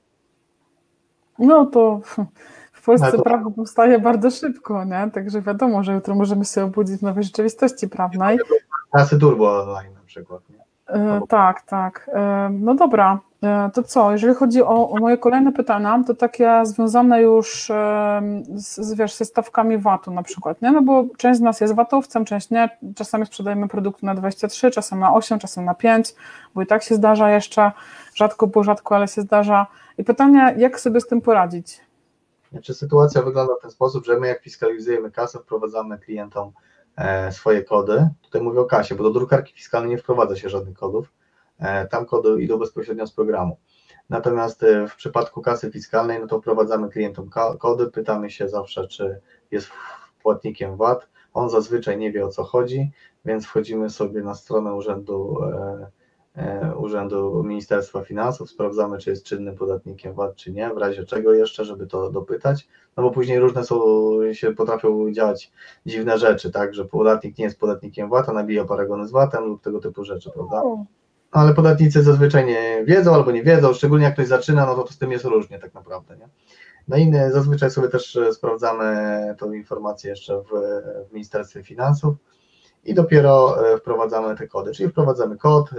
No 1.40 1.66
to 1.66 2.02
w 2.74 2.86
Polsce 2.86 3.12
to... 3.12 3.24
prawo 3.24 3.52
powstaje 3.52 4.00
bardzo 4.00 4.32
szybko, 4.32 4.84
nie? 4.84 5.12
Także 5.14 5.42
wiadomo, 5.42 5.84
że 5.84 5.94
jutro 5.94 6.16
możemy 6.16 6.46
się 6.46 6.64
obudzić 6.64 6.98
w 6.98 7.02
nowej 7.02 7.24
rzeczywistości 7.24 7.88
prawnej. 7.88 8.40
Kasy 8.92 9.20
turbo 9.20 9.62
online 9.62 9.94
na 9.94 10.04
przykład. 10.06 10.50
Nie? 10.50 10.69
E, 10.90 11.22
tak, 11.30 11.62
tak. 11.62 12.10
E, 12.14 12.50
no 12.54 12.76
dobra, 12.76 13.20
e, 13.44 13.70
to 13.74 13.84
co, 13.84 14.12
jeżeli 14.12 14.36
chodzi 14.36 14.64
o, 14.64 14.90
o, 14.90 15.00
moje 15.00 15.18
kolejne 15.18 15.52
pytania, 15.52 16.04
to 16.08 16.14
takie 16.14 16.66
związane 16.66 17.22
już 17.22 17.72
z, 18.56 18.94
wiesz, 18.94 19.16
ze 19.16 19.26
stawkami 19.26 19.78
VAT-u 19.78 20.12
na 20.12 20.24
przykład, 20.24 20.62
nie? 20.62 20.72
No 20.72 20.82
bo 20.82 21.06
część 21.18 21.40
z 21.40 21.42
nas 21.42 21.62
jest 21.62 21.76
VAT-owcem, 21.76 22.26
część 22.26 22.50
nie, 22.50 22.70
czasami 22.96 23.26
sprzedajemy 23.26 23.68
produkty 23.68 24.06
na 24.06 24.16
23, 24.16 24.72
czasem 24.72 25.00
na 25.00 25.14
8, 25.14 25.40
czasem 25.40 25.66
na 25.66 25.74
5, 25.74 26.16
bo 26.56 26.62
i 26.62 26.68
tak 26.68 26.84
się 26.84 26.96
zdarza 26.96 27.32
jeszcze, 27.32 27.72
rzadko, 28.16 28.48
bo 28.48 28.64
rzadko, 28.64 28.96
ale 28.96 29.08
się 29.08 29.22
zdarza. 29.22 29.68
I 29.98 30.04
pytanie, 30.04 30.56
jak 30.58 30.80
sobie 30.80 31.02
z 31.02 31.08
tym 31.08 31.22
poradzić? 31.22 31.82
Znaczy 32.52 32.74
sytuacja 32.74 33.22
wygląda 33.22 33.54
w 33.56 33.62
ten 33.62 33.72
sposób, 33.72 34.06
że 34.06 34.20
my 34.20 34.28
jak 34.28 34.42
fiskalizujemy 34.42 35.12
kasę, 35.12 35.40
wprowadzamy 35.40 36.00
klientom 36.00 36.52
swoje 37.32 37.64
kody. 37.64 38.10
Tutaj 38.22 38.42
mówię 38.42 38.60
o 38.60 38.66
kasie, 38.66 38.96
bo 38.96 39.04
do 39.04 39.10
drukarki 39.10 39.54
fiskalnej 39.54 39.90
nie 39.90 39.98
wprowadza 39.98 40.36
się 40.36 40.50
żadnych 40.50 40.78
kodów. 40.78 41.14
E, 41.60 41.88
tam 41.88 42.06
kody 42.06 42.42
idą 42.42 42.58
bezpośrednio 42.58 43.08
z 43.08 43.12
programu. 43.12 43.58
Natomiast 44.10 44.64
e, 44.64 44.88
w 44.88 44.96
przypadku 44.96 45.42
kasy 45.42 45.72
fiskalnej, 45.72 46.20
no 46.20 46.28
to 46.28 46.40
wprowadzamy 46.42 46.90
klientom 46.90 47.30
kody, 47.60 47.92
pytamy 47.92 48.30
się 48.30 48.50
zawsze, 48.50 48.88
czy 48.88 49.22
jest 49.52 49.70
płatnikiem 50.24 50.78
VAT. 50.78 51.08
On 51.34 51.50
zazwyczaj 51.50 51.98
nie 51.98 52.12
wie 52.12 52.26
o 52.26 52.30
co 52.30 52.44
chodzi, 52.44 52.92
więc 53.26 53.46
wchodzimy 53.46 53.90
sobie 53.90 54.22
na 54.22 54.36
stronę 54.36 54.74
urzędu 54.74 55.38
E, 55.44 55.99
Urzędu 56.90 57.44
Ministerstwa 57.44 58.04
Finansów, 58.04 58.50
sprawdzamy, 58.50 58.98
czy 58.98 59.10
jest 59.10 59.24
czynnym 59.24 59.56
podatnikiem 59.56 60.14
VAT, 60.14 60.36
czy 60.36 60.52
nie, 60.52 60.70
w 60.70 60.78
razie 60.78 61.06
czego 61.06 61.34
jeszcze, 61.34 61.66
żeby 61.66 61.88
to 61.88 62.12
dopytać, 62.12 62.68
no 62.98 63.04
bo 63.04 63.12
później 63.12 63.40
różne 63.40 63.64
są, 63.64 63.80
się 64.34 64.54
potrafią 64.54 65.12
działać 65.12 65.52
dziwne 65.86 66.18
rzeczy, 66.18 66.52
tak, 66.52 66.74
że 66.74 66.86
podatnik 66.86 67.38
nie 67.38 67.46
jest 67.46 67.60
podatnikiem 67.60 68.10
VAT, 68.10 68.30
a 68.30 68.34
nabija 68.34 68.66
paragony 68.66 69.08
z 69.08 69.12
VAT-em 69.12 69.46
lub 69.46 69.62
tego 69.62 69.80
typu 69.80 70.04
rzeczy, 70.04 70.32
prawda? 70.34 70.56
No, 70.56 70.86
ale 71.32 71.54
podatnicy 71.54 72.04
zazwyczaj 72.04 72.46
nie 72.46 72.84
wiedzą 72.86 73.16
albo 73.16 73.32
nie 73.32 73.44
wiedzą, 73.44 73.74
szczególnie 73.74 74.06
jak 74.06 74.14
ktoś 74.14 74.28
zaczyna, 74.28 74.66
no 74.66 74.76
to, 74.76 74.84
to 74.84 74.94
z 74.94 74.98
tym 74.98 75.12
jest 75.12 75.26
różnie 75.26 75.60
tak 75.60 75.74
naprawdę, 75.74 76.18
nie? 76.18 76.30
No 76.88 76.98
i 76.98 77.12
zazwyczaj 77.32 77.72
sobie 77.72 77.88
też 77.88 78.20
sprawdzamy 78.32 78.96
tą 79.38 79.52
informację 79.52 80.10
jeszcze 80.10 80.42
w, 80.42 80.48
w 81.10 81.14
Ministerstwie 81.14 81.64
Finansów, 81.64 82.16
i 82.84 82.94
dopiero 82.94 83.68
e, 83.68 83.78
wprowadzamy 83.78 84.36
te 84.36 84.48
kody, 84.48 84.72
czyli 84.72 84.90
wprowadzamy 84.90 85.38
kod, 85.38 85.70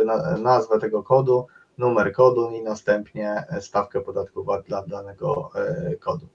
nazwę 0.43 0.79
tego 0.79 1.03
kodu, 1.03 1.47
numer 1.79 2.13
kodu 2.13 2.51
i 2.51 2.63
następnie 2.63 3.45
stawkę 3.61 4.01
podatku 4.01 4.45
VAT 4.45 4.63
dla 4.67 4.87
danego 4.87 5.51
e, 5.55 5.97
kodu. 5.97 6.27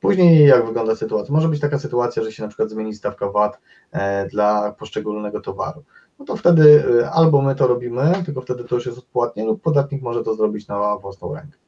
Później 0.00 0.46
jak 0.46 0.66
wygląda 0.66 0.96
sytuacja? 0.96 1.34
Może 1.34 1.48
być 1.48 1.60
taka 1.60 1.78
sytuacja, 1.78 2.22
że 2.22 2.32
się 2.32 2.42
na 2.42 2.48
przykład 2.48 2.70
zmieni 2.70 2.94
stawka 2.94 3.30
VAT 3.30 3.58
e, 3.92 4.26
dla 4.26 4.72
poszczególnego 4.72 5.40
towaru. 5.40 5.82
No 6.18 6.24
to 6.24 6.36
wtedy 6.36 6.84
albo 7.12 7.42
my 7.42 7.54
to 7.54 7.66
robimy, 7.66 8.22
tylko 8.24 8.40
wtedy 8.40 8.64
to 8.64 8.74
już 8.74 8.86
jest 8.86 8.98
odpłatnie, 8.98 9.44
lub 9.44 9.62
podatnik 9.62 10.02
może 10.02 10.24
to 10.24 10.34
zrobić 10.34 10.68
na 10.68 10.96
własną 10.96 11.34
rękę. 11.34 11.58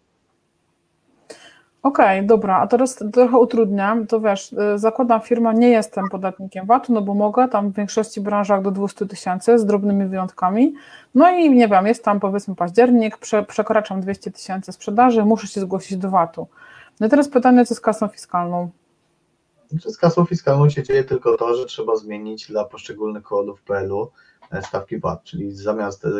Okej, 1.82 2.26
dobra, 2.26 2.56
a 2.56 2.66
teraz 2.66 2.98
trochę 3.12 3.38
utrudniam, 3.38 4.06
to 4.06 4.20
wiesz, 4.20 4.52
y, 4.52 4.78
zakładam 4.78 5.20
firma, 5.20 5.52
nie 5.52 5.68
jestem 5.68 6.08
podatnikiem 6.08 6.66
VAT-u, 6.66 6.92
no 6.92 7.02
bo 7.02 7.14
mogę, 7.14 7.48
tam 7.48 7.70
w 7.70 7.74
większości 7.74 8.20
branżach 8.20 8.62
do 8.62 8.70
200 8.70 9.06
tysięcy 9.06 9.58
z 9.58 9.66
drobnymi 9.66 10.06
wyjątkami, 10.06 10.74
no 11.14 11.30
i 11.30 11.50
nie 11.50 11.68
wiem, 11.68 11.86
jest 11.86 12.04
tam 12.04 12.20
powiedzmy 12.20 12.54
październik, 12.54 13.18
prze, 13.18 13.42
przekraczam 13.42 14.00
200 14.00 14.30
tysięcy 14.30 14.72
sprzedaży, 14.72 15.24
muszę 15.24 15.46
się 15.46 15.60
zgłosić 15.60 15.98
do 15.98 16.10
VAT-u. 16.10 16.46
No 17.00 17.06
i 17.06 17.10
teraz 17.10 17.28
pytanie, 17.28 17.66
co 17.66 17.74
z 17.74 17.80
kasą 17.80 18.08
fiskalną? 18.08 18.70
Z 19.78 19.98
kasą 19.98 20.24
fiskalną 20.24 20.70
się 20.70 20.82
dzieje 20.82 21.04
tylko 21.04 21.36
to, 21.36 21.54
że 21.54 21.66
trzeba 21.66 21.96
zmienić 21.96 22.48
dla 22.48 22.64
poszczególnych 22.64 23.22
kodów 23.22 23.62
PL-u 23.62 24.10
e, 24.52 24.62
stawki 24.62 24.98
VAT, 24.98 25.22
czyli 25.22 25.52
zamiast 25.52 26.04
e, 26.04 26.10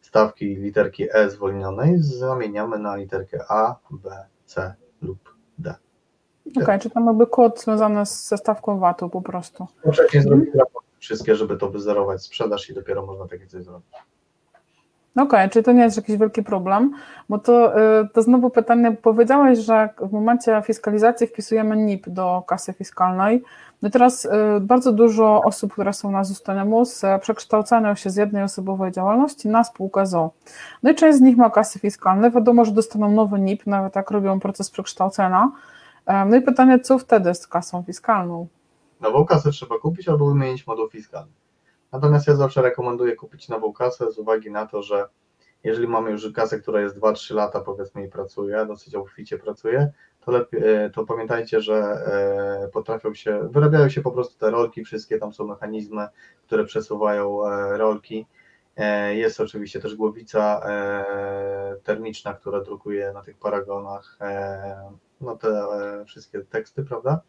stawki 0.00 0.56
literki 0.56 1.06
E 1.12 1.30
zwolnionej 1.30 1.98
zamieniamy 1.98 2.78
na 2.78 2.96
literkę 2.96 3.44
A, 3.48 3.76
B, 3.90 4.24
C 4.50 4.74
lub 5.02 5.34
D. 5.58 5.74
Okej, 6.50 6.62
okay, 6.62 6.78
czy 6.78 6.90
tam 6.90 7.06
jakby 7.06 7.26
kod 7.26 7.60
związany 7.60 8.06
ze 8.06 8.36
stawką 8.36 8.78
VAT-u 8.78 9.10
po 9.10 9.22
prostu. 9.22 9.66
Wcześniej 9.92 10.22
zrobić 10.22 10.54
raport 10.54 10.86
wszystkie, 10.98 11.36
żeby 11.36 11.56
to 11.56 11.70
wyzerować 11.70 12.22
sprzedaż 12.22 12.70
i 12.70 12.74
dopiero 12.74 13.06
można 13.06 13.28
takie 13.28 13.46
coś 13.46 13.64
zrobić. 13.64 13.88
Okej, 15.16 15.26
okay, 15.26 15.48
czyli 15.48 15.64
to 15.64 15.72
nie 15.72 15.82
jest 15.82 15.96
jakiś 15.96 16.16
wielki 16.16 16.42
problem, 16.42 16.92
bo 17.28 17.38
to, 17.38 17.80
y, 18.00 18.08
to 18.08 18.22
znowu 18.22 18.50
pytanie, 18.50 18.92
powiedziałeś, 18.92 19.58
że 19.58 19.88
w 19.98 20.12
momencie 20.12 20.62
fiskalizacji 20.66 21.26
wpisujemy 21.26 21.76
NIP 21.76 22.08
do 22.08 22.42
kasy 22.46 22.72
fiskalnej, 22.72 23.42
no 23.82 23.90
teraz 23.90 24.24
y, 24.24 24.30
bardzo 24.60 24.92
dużo 24.92 25.42
osób, 25.42 25.72
które 25.72 25.92
są 25.92 26.10
na 26.10 26.24
Zustanemus, 26.24 27.04
y, 27.04 27.06
przekształcają 27.20 27.94
się 27.94 28.10
z 28.10 28.16
jednej 28.16 28.42
osobowej 28.42 28.92
działalności 28.92 29.48
na 29.48 29.64
spółkę 29.64 30.06
ZO. 30.06 30.30
No 30.82 30.90
i 30.90 30.94
część 30.94 31.18
z 31.18 31.20
nich 31.20 31.36
ma 31.36 31.50
kasy 31.50 31.78
fiskalne, 31.78 32.30
wiadomo, 32.30 32.64
że 32.64 32.72
dostaną 32.72 33.10
nowy 33.10 33.38
NIP, 33.38 33.66
nawet 33.66 33.96
jak 33.96 34.10
robią 34.10 34.40
proces 34.40 34.70
przekształcenia. 34.70 35.50
No 36.26 36.36
i 36.36 36.42
pytanie, 36.42 36.80
co 36.80 36.98
wtedy 36.98 37.34
z 37.34 37.46
kasą 37.46 37.82
fiskalną? 37.82 38.46
Nową 39.00 39.24
kasę 39.24 39.50
trzeba 39.50 39.78
kupić 39.78 40.08
albo 40.08 40.26
wymienić 40.26 40.66
moduł 40.66 40.88
fiskalny. 40.88 41.39
Natomiast 41.92 42.26
ja 42.26 42.36
zawsze 42.36 42.62
rekomenduję 42.62 43.16
kupić 43.16 43.48
nową 43.48 43.72
kasę 43.72 44.12
z 44.12 44.18
uwagi 44.18 44.50
na 44.50 44.66
to, 44.66 44.82
że 44.82 45.08
jeżeli 45.64 45.88
mamy 45.88 46.10
już 46.10 46.32
kasę, 46.32 46.60
która 46.60 46.80
jest 46.80 46.98
2-3 46.98 47.34
lata 47.34 47.60
powiedzmy 47.60 48.06
i 48.06 48.08
pracuje, 48.08 48.66
dosyć 48.66 48.94
obficie 48.94 49.38
pracuje, 49.38 49.92
to, 50.20 50.32
lepiej, 50.32 50.84
e, 50.84 50.90
to 50.90 51.04
pamiętajcie, 51.04 51.60
że 51.60 51.74
e, 51.74 52.68
potrafią 52.72 53.14
się, 53.14 53.48
wyrabiają 53.50 53.88
się 53.88 54.00
po 54.00 54.10
prostu 54.10 54.38
te 54.38 54.50
rolki, 54.50 54.84
wszystkie 54.84 55.18
tam 55.18 55.32
są 55.32 55.46
mechanizmy, 55.46 56.08
które 56.46 56.64
przesuwają 56.64 57.46
e, 57.46 57.78
rolki. 57.78 58.26
Jest 59.10 59.40
oczywiście 59.40 59.80
też 59.80 59.94
głowica 59.94 60.60
termiczna, 61.82 62.34
która 62.34 62.60
drukuje 62.60 63.12
na 63.12 63.22
tych 63.22 63.38
paragonach 63.38 64.18
no 65.20 65.36
te 65.36 65.68
wszystkie 66.06 66.40
teksty, 66.40 66.84
prawda? 66.84 67.20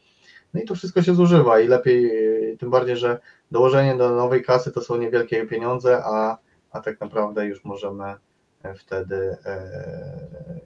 No 0.54 0.62
i 0.62 0.66
to 0.66 0.76
wszystko 0.76 1.02
się 1.02 1.16
zużywa 1.16 1.60
i 1.60 1.68
lepiej, 1.68 2.12
tym 2.58 2.70
bardziej, 2.70 2.98
że 2.98 3.20
dołożenie 3.52 3.96
do 3.96 4.16
nowej 4.16 4.44
kasy 4.44 4.72
to 4.72 4.82
są 4.82 4.98
niewielkie 4.98 5.46
pieniądze, 5.46 6.02
a, 6.06 6.38
a 6.72 6.82
tak 6.82 7.02
naprawdę 7.02 7.46
już 7.46 7.66
możemy 7.66 8.16
e, 8.64 8.74
wtedy 8.74 9.38
e, 9.46 9.62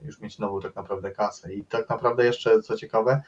już 0.04 0.20
mieć 0.20 0.38
nową 0.38 0.60
tak 0.60 0.76
naprawdę 0.76 1.10
kasę. 1.10 1.54
I 1.54 1.64
tak 1.64 1.88
naprawdę 1.88 2.24
jeszcze 2.24 2.62
co 2.62 2.76
ciekawe, 2.76 3.22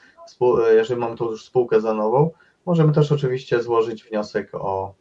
jeżeli 0.76 1.00
mamy 1.00 1.16
tu 1.16 1.30
już 1.30 1.44
spółkę 1.44 1.80
za 1.80 1.94
nową, 1.94 2.30
możemy 2.66 2.92
też 2.92 3.12
oczywiście 3.12 3.62
złożyć 3.62 4.04
wniosek 4.04 4.54
o, 4.54 4.94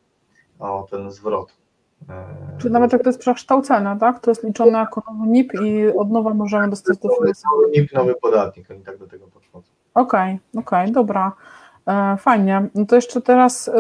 o 0.60 0.88
ten 0.92 1.12
zwrot. 1.12 1.54
E, 2.10 2.26
Czyli 2.58 2.74
nawet 2.74 2.94
jak 2.94 3.04
to 3.04 3.10
jest 3.10 3.20
przekształcone, 3.20 3.98
tak? 4.00 4.20
To 4.20 4.32
jest 4.32 4.44
liczone 4.44 4.80
jako 4.80 5.04
nowy 5.08 5.32
NIP 5.32 5.54
i 5.54 5.88
od 5.88 6.12
nowa 6.12 6.34
możemy 6.34 6.70
dostać 6.70 6.98
dofinansowanie. 6.98 7.82
NIP, 7.82 7.94
nowy 7.94 8.16
podatnik, 8.16 8.72
oni 8.72 8.84
tak 8.84 8.98
do 8.98 9.08
tego 9.08 9.28
podchodzą. 9.28 9.47
Okej, 9.98 10.40
okay, 10.54 10.62
okej, 10.62 10.82
okay, 10.84 10.92
dobra. 10.92 11.32
E, 11.88 12.18
fajnie. 12.18 12.68
No 12.76 12.86
to 12.86 12.96
jeszcze 12.96 13.22
teraz 13.22 13.72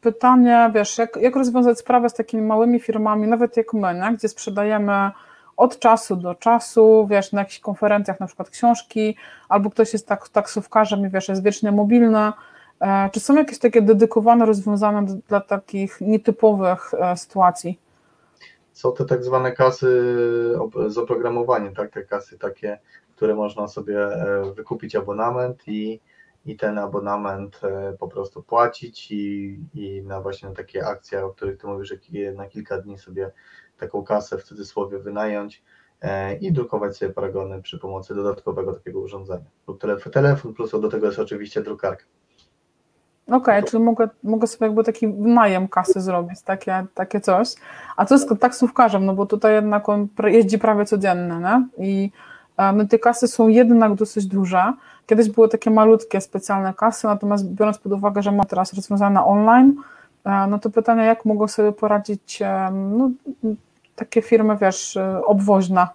pytanie, 0.00 0.70
wiesz, 0.74 0.98
jak, 0.98 1.16
jak 1.16 1.36
rozwiązać 1.36 1.78
sprawę 1.78 2.08
z 2.08 2.14
takimi 2.14 2.42
małymi 2.42 2.80
firmami, 2.80 3.28
nawet 3.28 3.56
jak 3.56 3.74
my, 3.74 3.94
nie? 3.94 4.16
gdzie 4.16 4.28
sprzedajemy 4.28 5.10
od 5.56 5.78
czasu 5.78 6.16
do 6.16 6.34
czasu, 6.34 7.06
wiesz, 7.10 7.32
na 7.32 7.40
jakichś 7.40 7.60
konferencjach, 7.60 8.20
na 8.20 8.26
przykład 8.26 8.50
książki, 8.50 9.16
albo 9.48 9.70
ktoś 9.70 9.92
jest 9.92 10.06
tak, 10.06 10.28
taksówkarzem 10.28 11.06
i 11.06 11.10
wiesz, 11.10 11.28
jest 11.28 11.42
wiecznie 11.42 11.72
mobilny. 11.72 12.32
E, 12.80 13.10
czy 13.12 13.20
są 13.20 13.36
jakieś 13.36 13.58
takie 13.58 13.82
dedykowane 13.82 14.46
rozwiązania 14.46 15.02
dla 15.28 15.40
takich 15.40 16.00
nietypowych 16.00 16.94
e, 16.94 17.16
sytuacji? 17.16 17.78
Są 18.72 18.92
te 18.92 19.04
tak 19.04 19.24
zwane 19.24 19.52
kasy 19.52 19.86
z 20.86 20.98
oprogramowaniem, 20.98 21.74
tak? 21.74 21.90
Te 21.90 22.02
kasy 22.02 22.38
takie, 22.38 22.78
które 23.18 23.34
można 23.34 23.68
sobie 23.68 23.98
e, 24.06 24.52
wykupić 24.54 24.96
abonament 24.96 25.68
i, 25.68 26.00
i 26.46 26.56
ten 26.56 26.78
abonament 26.78 27.60
po 27.98 28.08
prostu 28.08 28.42
płacić 28.42 29.10
i, 29.10 29.58
i 29.74 30.02
na 30.02 30.20
właśnie 30.20 30.50
takie 30.50 30.86
akcje, 30.86 31.24
o 31.24 31.30
których 31.30 31.58
ty 31.58 31.66
mówisz, 31.66 31.88
że 31.88 32.32
na 32.32 32.46
kilka 32.46 32.78
dni 32.78 32.98
sobie 32.98 33.30
taką 33.78 34.04
kasę 34.04 34.38
w 34.38 34.42
cudzysłowie 34.42 34.98
wynająć 34.98 35.62
i 36.40 36.52
drukować 36.52 36.96
sobie 36.96 37.12
paragony 37.12 37.62
przy 37.62 37.78
pomocy 37.78 38.14
dodatkowego 38.14 38.72
takiego 38.72 39.00
urządzenia. 39.00 39.50
Lub 39.68 39.80
telefon, 40.12 40.54
plus 40.54 40.70
do 40.70 40.88
tego 40.88 41.06
jest 41.06 41.18
oczywiście 41.18 41.62
drukarka. 41.62 42.04
Okej, 43.28 43.58
okay, 43.58 43.62
czyli 43.62 43.82
mogę, 43.82 44.08
mogę 44.22 44.46
sobie 44.46 44.66
jakby 44.66 44.84
taki 44.84 45.08
najem 45.08 45.68
kasy 45.68 46.00
zrobić, 46.00 46.42
takie, 46.42 46.86
takie 46.94 47.20
coś. 47.20 47.54
A 47.96 48.04
co 48.04 48.18
z 48.18 48.38
taksówkarzem, 48.40 49.04
no 49.04 49.14
bo 49.14 49.26
tutaj 49.26 49.54
jednak 49.54 49.88
on 49.88 50.08
jeździ 50.24 50.58
prawie 50.58 50.84
codziennie, 50.84 51.34
nie? 51.34 51.68
I 51.86 52.10
e, 52.12 52.37
te 52.90 52.98
kasy 52.98 53.28
są 53.28 53.48
jednak 53.48 53.94
dosyć 53.94 54.26
duże. 54.26 54.72
Kiedyś 55.06 55.30
były 55.30 55.48
takie 55.48 55.70
malutkie, 55.70 56.20
specjalne 56.20 56.74
kasy, 56.74 57.06
natomiast 57.06 57.46
biorąc 57.46 57.78
pod 57.78 57.92
uwagę, 57.92 58.22
że 58.22 58.32
ma 58.32 58.44
teraz 58.44 58.72
rozwiązane 58.72 59.24
online, 59.24 59.74
e, 60.24 60.46
no 60.46 60.58
to 60.58 60.70
pytanie, 60.70 61.02
jak 61.02 61.24
mogą 61.24 61.48
sobie 61.48 61.72
poradzić 61.72 62.42
e, 62.42 62.70
no, 62.72 63.10
takie 63.96 64.22
firmy, 64.22 64.56
wiesz, 64.60 64.98
obwoźne, 65.24 65.86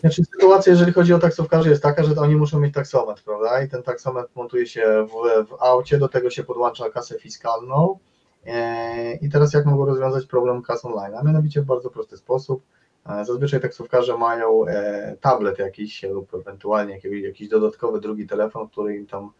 znaczy, 0.00 0.22
sytuacja, 0.24 0.72
jeżeli 0.72 0.92
chodzi 0.92 1.14
o 1.14 1.18
taksówkarzy, 1.18 1.70
jest 1.70 1.82
taka, 1.82 2.04
że 2.04 2.14
oni 2.16 2.36
muszą 2.36 2.60
mieć 2.60 2.74
taksometr, 2.74 3.24
prawda? 3.24 3.62
I 3.62 3.68
ten 3.68 3.82
taksometr 3.82 4.28
montuje 4.34 4.66
się 4.66 5.06
w, 5.06 5.46
w 5.48 5.62
aucie, 5.62 5.98
do 5.98 6.08
tego 6.08 6.30
się 6.30 6.44
podłącza 6.44 6.90
kasę 6.90 7.18
fiskalną. 7.18 7.98
E, 8.46 9.14
I 9.14 9.28
teraz 9.28 9.52
jak 9.52 9.66
mogą 9.66 9.86
rozwiązać 9.86 10.26
problem 10.26 10.62
kas 10.62 10.84
online? 10.84 11.14
A 11.14 11.22
mianowicie 11.22 11.62
w 11.62 11.64
bardzo 11.64 11.90
prosty 11.90 12.16
sposób. 12.16 12.62
E, 13.06 13.24
zazwyczaj 13.24 13.60
taksówkarze 13.60 14.16
mają 14.18 14.66
e, 14.66 15.16
tablet 15.20 15.58
jakiś 15.58 16.02
lub 16.02 16.34
ewentualnie 16.34 16.98
jakiś, 17.22 17.48
dodatkowy 17.48 18.00
drugi 18.00 18.26
telefon, 18.26 18.68
który 18.68 18.96
im 18.96 19.06
tam 19.06 19.30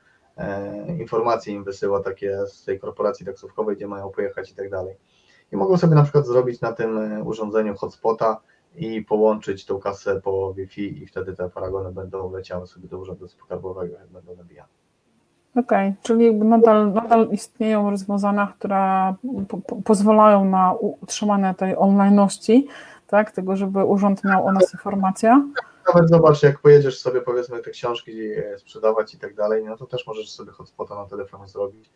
informacje 0.99 1.55
im 1.55 1.65
wysyła 1.65 2.03
takie 2.03 2.39
z 2.47 2.65
tej 2.65 2.81
korporacji 2.81 3.27
taksówkowej, 3.27 3.77
gdzie 3.77 3.89
mają 3.89 4.11
pojechać 4.11 4.51
i 4.51 4.55
tak 4.55 4.71
dalej. 4.71 4.97
I 5.53 5.57
mogą 5.57 5.77
sobie 5.77 5.95
na 5.95 6.03
przykład 6.03 6.27
zrobić 6.27 6.61
na 6.61 6.73
tym 6.73 6.99
urządzeniu 7.27 7.75
hotspota, 7.75 8.41
i 8.77 9.03
połączyć 9.03 9.67
tą 9.67 9.81
kasę 9.81 10.21
po 10.21 10.55
Wi-Fi 10.55 11.03
i 11.03 11.07
wtedy 11.07 11.33
te 11.33 11.51
paragony 11.51 11.93
będą 11.93 12.33
leciały 12.33 12.67
sobie 12.67 12.89
do 12.89 12.99
urzędu 12.99 13.29
skarbowego, 13.29 13.95
jak 13.95 14.09
będą 14.09 14.37
nabijane. 14.37 14.69
Okej, 15.57 15.89
okay, 15.89 15.95
czyli 16.03 16.35
nadal, 16.35 16.93
nadal 16.93 17.29
istnieją 17.31 17.91
rozwiązania, 17.91 18.53
które 18.59 19.15
po, 19.49 19.59
po, 19.59 19.77
pozwalają 19.83 20.45
na 20.45 20.73
utrzymanie 20.73 21.55
tej 21.55 21.77
online'ności, 21.77 22.63
tak, 23.11 23.31
tego, 23.31 23.57
żeby 23.57 23.85
urząd 23.85 24.25
miał 24.25 24.47
o 24.47 24.53
nas 24.53 24.73
informację. 24.73 25.53
Nawet 25.95 26.11
zobacz, 26.11 26.43
jak 26.43 26.59
pojedziesz 26.59 27.01
sobie 27.01 27.21
powiedzmy 27.21 27.63
te 27.63 27.71
książki 27.71 28.13
sprzedawać 28.57 29.15
i 29.15 29.19
tak 29.19 29.35
dalej, 29.35 29.65
no 29.65 29.77
to 29.77 29.87
też 29.87 30.07
możesz 30.07 30.31
sobie 30.31 30.53
hotspota 30.53 30.95
na 30.95 31.07
telefonie 31.07 31.49
zrobić, 31.49 31.91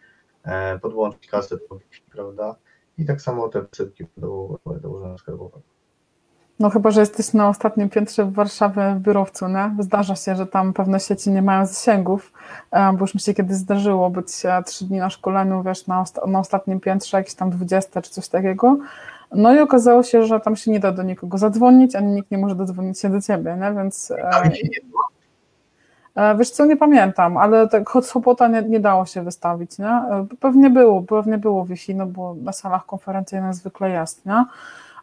e, 0.45 0.79
podłączyć 0.79 1.31
Wi-Fi, 1.31 2.03
prawda? 2.13 2.55
I 2.99 3.05
tak 3.05 3.21
samo 3.21 3.49
te 3.49 3.63
wysypki 3.63 4.05
do, 4.17 4.59
do 4.81 4.91
urzędu 4.91 5.19
skarbowego. 5.19 5.61
No 6.59 6.71
chyba, 6.71 6.91
że 6.91 7.01
jesteś 7.01 7.33
na 7.33 7.49
ostatnim 7.49 7.91
piętrze 7.91 8.25
w 8.25 8.33
Warszawie 8.33 8.95
w 8.95 9.01
biurowcu, 9.01 9.49
nie? 9.49 9.77
Zdarza 9.79 10.17
się, 10.17 10.37
że 10.37 10.47
tam 10.47 10.73
pewne 10.73 11.01
sieci 11.01 11.31
nie 11.31 11.43
mają 11.43 11.67
zasięgów, 11.67 12.33
e, 12.71 12.93
bo 12.93 12.99
już 13.01 13.15
mi 13.15 13.21
się 13.21 13.35
kiedyś 13.35 13.57
zdarzyło 13.57 14.11
być 14.11 14.27
trzy 14.67 14.85
dni 14.85 14.99
na 14.99 15.11
szkoleniu, 15.11 15.63
wiesz, 15.63 15.87
na, 15.87 16.05
na 16.27 16.39
ostatnim 16.39 16.81
piętrze, 16.81 17.17
jakieś 17.17 17.35
tam 17.35 17.51
20 17.51 18.03
czy 18.03 18.11
coś 18.11 18.29
takiego. 18.29 18.79
No 19.35 19.55
i 19.55 19.59
okazało 19.59 20.03
się, 20.03 20.25
że 20.25 20.41
tam 20.41 20.57
się 20.57 20.71
nie 20.71 20.81
da 20.81 20.93
do 20.93 21.03
nikogo 21.03 21.39
zadzwonić, 21.39 21.97
ani 21.97 22.13
nikt 22.13 22.31
nie 22.31 22.39
może 22.39 22.55
dodzwonić 22.55 23.01
się 23.01 23.11
do 23.11 23.21
ciebie, 23.21 23.57
nie? 23.61 23.75
Więc... 23.75 24.11
E, 24.11 24.51
e, 26.15 26.37
wiesz 26.37 26.51
co, 26.51 26.67
nie 26.67 26.77
pamiętam, 26.77 27.37
ale 27.37 27.69
tak 27.69 27.89
hotspota 27.89 28.49
nie, 28.49 28.63
nie 28.63 28.81
dało 28.81 29.07
się 29.07 29.23
wystawić, 29.23 29.79
nie? 29.79 30.03
Pewnie 30.41 30.71
było, 30.71 31.03
pewnie 31.03 31.39
było 31.39 31.65
Wi-Fi, 31.65 31.95
no 31.95 32.07
bo 32.07 32.35
na 32.35 32.53
salach 32.53 32.87
konferencyjnych 32.87 33.55
zwykle 33.55 33.91
jest, 33.91 34.27
nie? 34.27 34.45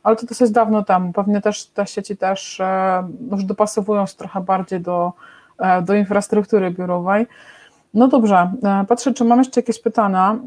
ale 0.04 0.16
to 0.16 0.26
dosyć 0.26 0.52
dawno 0.52 0.84
temu. 0.84 1.14
Pewnie 1.14 1.42
też 1.42 1.66
te 1.66 1.88
sieci 1.88 2.18
też 2.18 2.60
e, 2.60 3.08
już 3.32 3.44
dopasowują 3.44 4.06
się 4.06 4.16
trochę 4.16 4.42
bardziej 4.42 4.82
do, 4.82 5.14
e, 5.58 5.82
do 5.82 5.94
infrastruktury 5.94 6.72
biurowej. 6.72 7.28
No 7.94 8.08
dobrze, 8.08 8.52
e, 8.64 8.86
patrzę, 8.88 9.14
czy 9.14 9.26
mam 9.26 9.40
jeszcze 9.40 9.62
jakieś 9.62 9.82
pytania. 9.82 10.38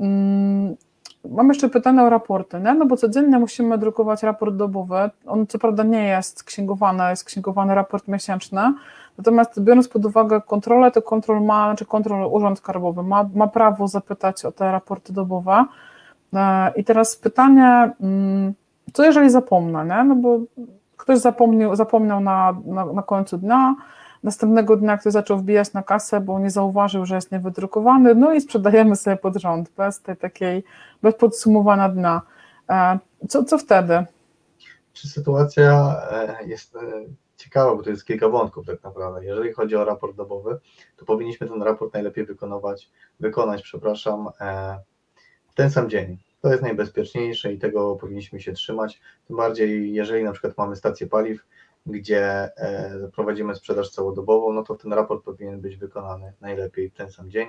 Mam 1.30 1.48
jeszcze 1.48 1.68
pytania 1.68 2.04
o 2.04 2.10
raporty, 2.10 2.60
nie? 2.60 2.74
no 2.74 2.86
bo 2.86 2.96
codziennie 2.96 3.38
musimy 3.38 3.78
drukować 3.78 4.22
raport 4.22 4.56
dobowy. 4.56 5.10
On 5.26 5.46
co 5.46 5.58
prawda 5.58 5.82
nie 5.82 6.08
jest 6.08 6.44
księgowany, 6.44 7.10
jest 7.10 7.24
księgowany 7.24 7.74
raport 7.74 8.08
miesięczny, 8.08 8.74
natomiast 9.18 9.60
biorąc 9.60 9.88
pod 9.88 10.04
uwagę 10.04 10.40
kontrolę, 10.40 10.90
to 10.90 11.02
kontrol 11.02 11.42
ma, 11.42 11.66
znaczy 11.66 11.84
kontrol 11.84 12.28
Urząd 12.32 12.58
Skarbowy 12.58 13.02
ma, 13.02 13.28
ma 13.34 13.46
prawo 13.46 13.88
zapytać 13.88 14.44
o 14.44 14.52
te 14.52 14.72
raporty 14.72 15.12
dobowe. 15.12 15.64
I 16.76 16.84
teraz 16.84 17.16
pytanie, 17.16 17.90
mm, 18.00 18.54
co 18.92 19.04
jeżeli 19.04 19.30
zapomnę, 19.30 19.84
nie? 19.84 20.04
No 20.04 20.14
bo 20.14 20.38
ktoś 20.96 21.18
zapomniał, 21.18 21.76
zapomniał 21.76 22.20
na, 22.20 22.56
na, 22.66 22.84
na 22.84 23.02
końcu 23.02 23.38
dnia, 23.38 23.74
następnego 24.24 24.76
dnia 24.76 24.98
ktoś 24.98 25.12
zaczął 25.12 25.38
wbijać 25.38 25.72
na 25.72 25.82
kasę, 25.82 26.20
bo 26.20 26.38
nie 26.38 26.50
zauważył, 26.50 27.06
że 27.06 27.14
jest 27.14 27.32
niewydrukowany, 27.32 28.14
no 28.14 28.32
i 28.34 28.40
sprzedajemy 28.40 28.96
sobie 28.96 29.16
pod 29.16 29.36
rząd, 29.36 29.70
bez 29.76 30.00
tej 30.00 30.16
takiej, 30.16 30.64
bez 31.02 31.14
podsumowania 31.14 31.88
dnia. 31.88 32.22
E, 32.70 32.98
co, 33.28 33.44
co 33.44 33.58
wtedy? 33.58 34.04
Czy 34.92 35.08
sytuacja 35.08 35.96
e, 36.10 36.46
jest 36.46 36.76
e, 36.76 36.80
ciekawa, 37.36 37.76
bo 37.76 37.82
to 37.82 37.90
jest 37.90 38.06
kilka 38.06 38.28
wątków 38.28 38.66
tak 38.66 38.82
naprawdę. 38.82 39.24
Jeżeli 39.24 39.52
chodzi 39.52 39.76
o 39.76 39.84
raport 39.84 40.16
dobowy, 40.16 40.58
to 40.96 41.04
powinniśmy 41.04 41.48
ten 41.48 41.62
raport 41.62 41.94
najlepiej 41.94 42.26
wykonywać, 42.26 42.90
wykonać, 43.20 43.62
przepraszam, 43.62 44.28
w 45.48 45.54
ten 45.54 45.70
sam 45.70 45.90
dzień. 45.90 46.18
To 46.40 46.50
jest 46.50 46.62
najbezpieczniejsze 46.62 47.52
i 47.52 47.58
tego 47.58 47.96
powinniśmy 47.96 48.40
się 48.40 48.52
trzymać. 48.52 49.00
Tym 49.26 49.36
bardziej, 49.36 49.92
jeżeli 49.92 50.24
na 50.24 50.32
przykład 50.32 50.58
mamy 50.58 50.76
stację 50.76 51.06
paliw, 51.06 51.44
gdzie 51.86 52.22
e, 52.56 53.10
prowadzimy 53.12 53.54
sprzedaż 53.54 53.90
całodobową, 53.90 54.52
no 54.52 54.62
to 54.62 54.74
ten 54.74 54.92
raport 54.92 55.24
powinien 55.24 55.60
być 55.60 55.76
wykonany 55.76 56.32
najlepiej 56.40 56.90
w 56.90 56.94
ten 56.94 57.10
sam 57.10 57.30
dzień, 57.30 57.48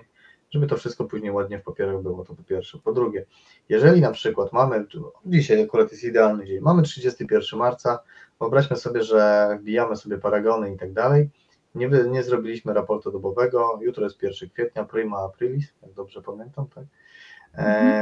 żeby 0.49 0.67
to 0.67 0.77
wszystko 0.77 1.05
później 1.05 1.31
ładnie 1.31 1.59
w 1.59 1.63
papierach 1.63 2.01
było, 2.01 2.25
to 2.25 2.35
po 2.35 2.43
pierwsze. 2.43 2.79
Po 2.83 2.93
drugie, 2.93 3.25
jeżeli 3.69 4.01
na 4.01 4.11
przykład 4.11 4.53
mamy, 4.53 4.85
dzisiaj 5.25 5.63
akurat 5.63 5.91
jest 5.91 6.03
idealny 6.03 6.45
dzień, 6.45 6.59
mamy 6.61 6.83
31 6.83 7.59
marca, 7.59 7.99
wyobraźmy 8.39 8.77
sobie, 8.77 9.03
że 9.03 9.49
wbijamy 9.61 9.95
sobie 9.95 10.17
paragony 10.17 10.73
i 10.73 10.77
tak 10.77 10.93
dalej, 10.93 11.29
nie, 11.75 11.87
nie 11.87 12.23
zrobiliśmy 12.23 12.73
raportu 12.73 13.11
dobowego, 13.11 13.79
jutro 13.81 14.03
jest 14.03 14.23
1 14.23 14.49
kwietnia, 14.49 14.83
prima 14.83 15.17
aprilis, 15.17 15.73
jak 15.81 15.93
dobrze 15.93 16.21
pamiętam, 16.21 16.67
tak? 16.67 16.83
Mhm. 17.53 18.01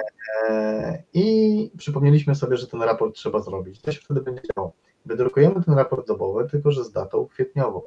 E, 0.50 1.04
I 1.13 1.72
przypomnieliśmy 1.78 2.36
sobie, 2.36 2.58
że 2.58 2.67
ten 2.67 2.82
raport 2.82 3.15
trzeba 3.15 3.39
zrobić. 3.39 3.82
To 3.82 3.91
się 3.91 4.02
wtedy 4.02 4.22
będzie 4.22 4.41
działo. 4.56 4.74
Wydrukujemy 5.05 5.63
ten 5.63 5.73
raport 5.73 6.07
dobowy, 6.07 6.49
tylko 6.49 6.71
że 6.71 6.83
z 6.83 6.91
datą 6.91 7.27
kwietniową. 7.27 7.81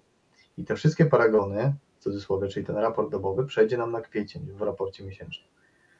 I 0.58 0.64
te 0.64 0.76
wszystkie 0.76 1.06
paragony, 1.06 1.74
w 1.98 2.02
cudzysłowie, 2.02 2.48
czyli 2.48 2.66
ten 2.66 2.76
raport 2.76 3.10
dobowy, 3.10 3.46
przejdzie 3.46 3.76
nam 3.76 3.92
na 3.92 4.00
kwiecień 4.00 4.42
w 4.52 4.62
raporcie 4.62 5.04
miesięcznym. 5.04 5.48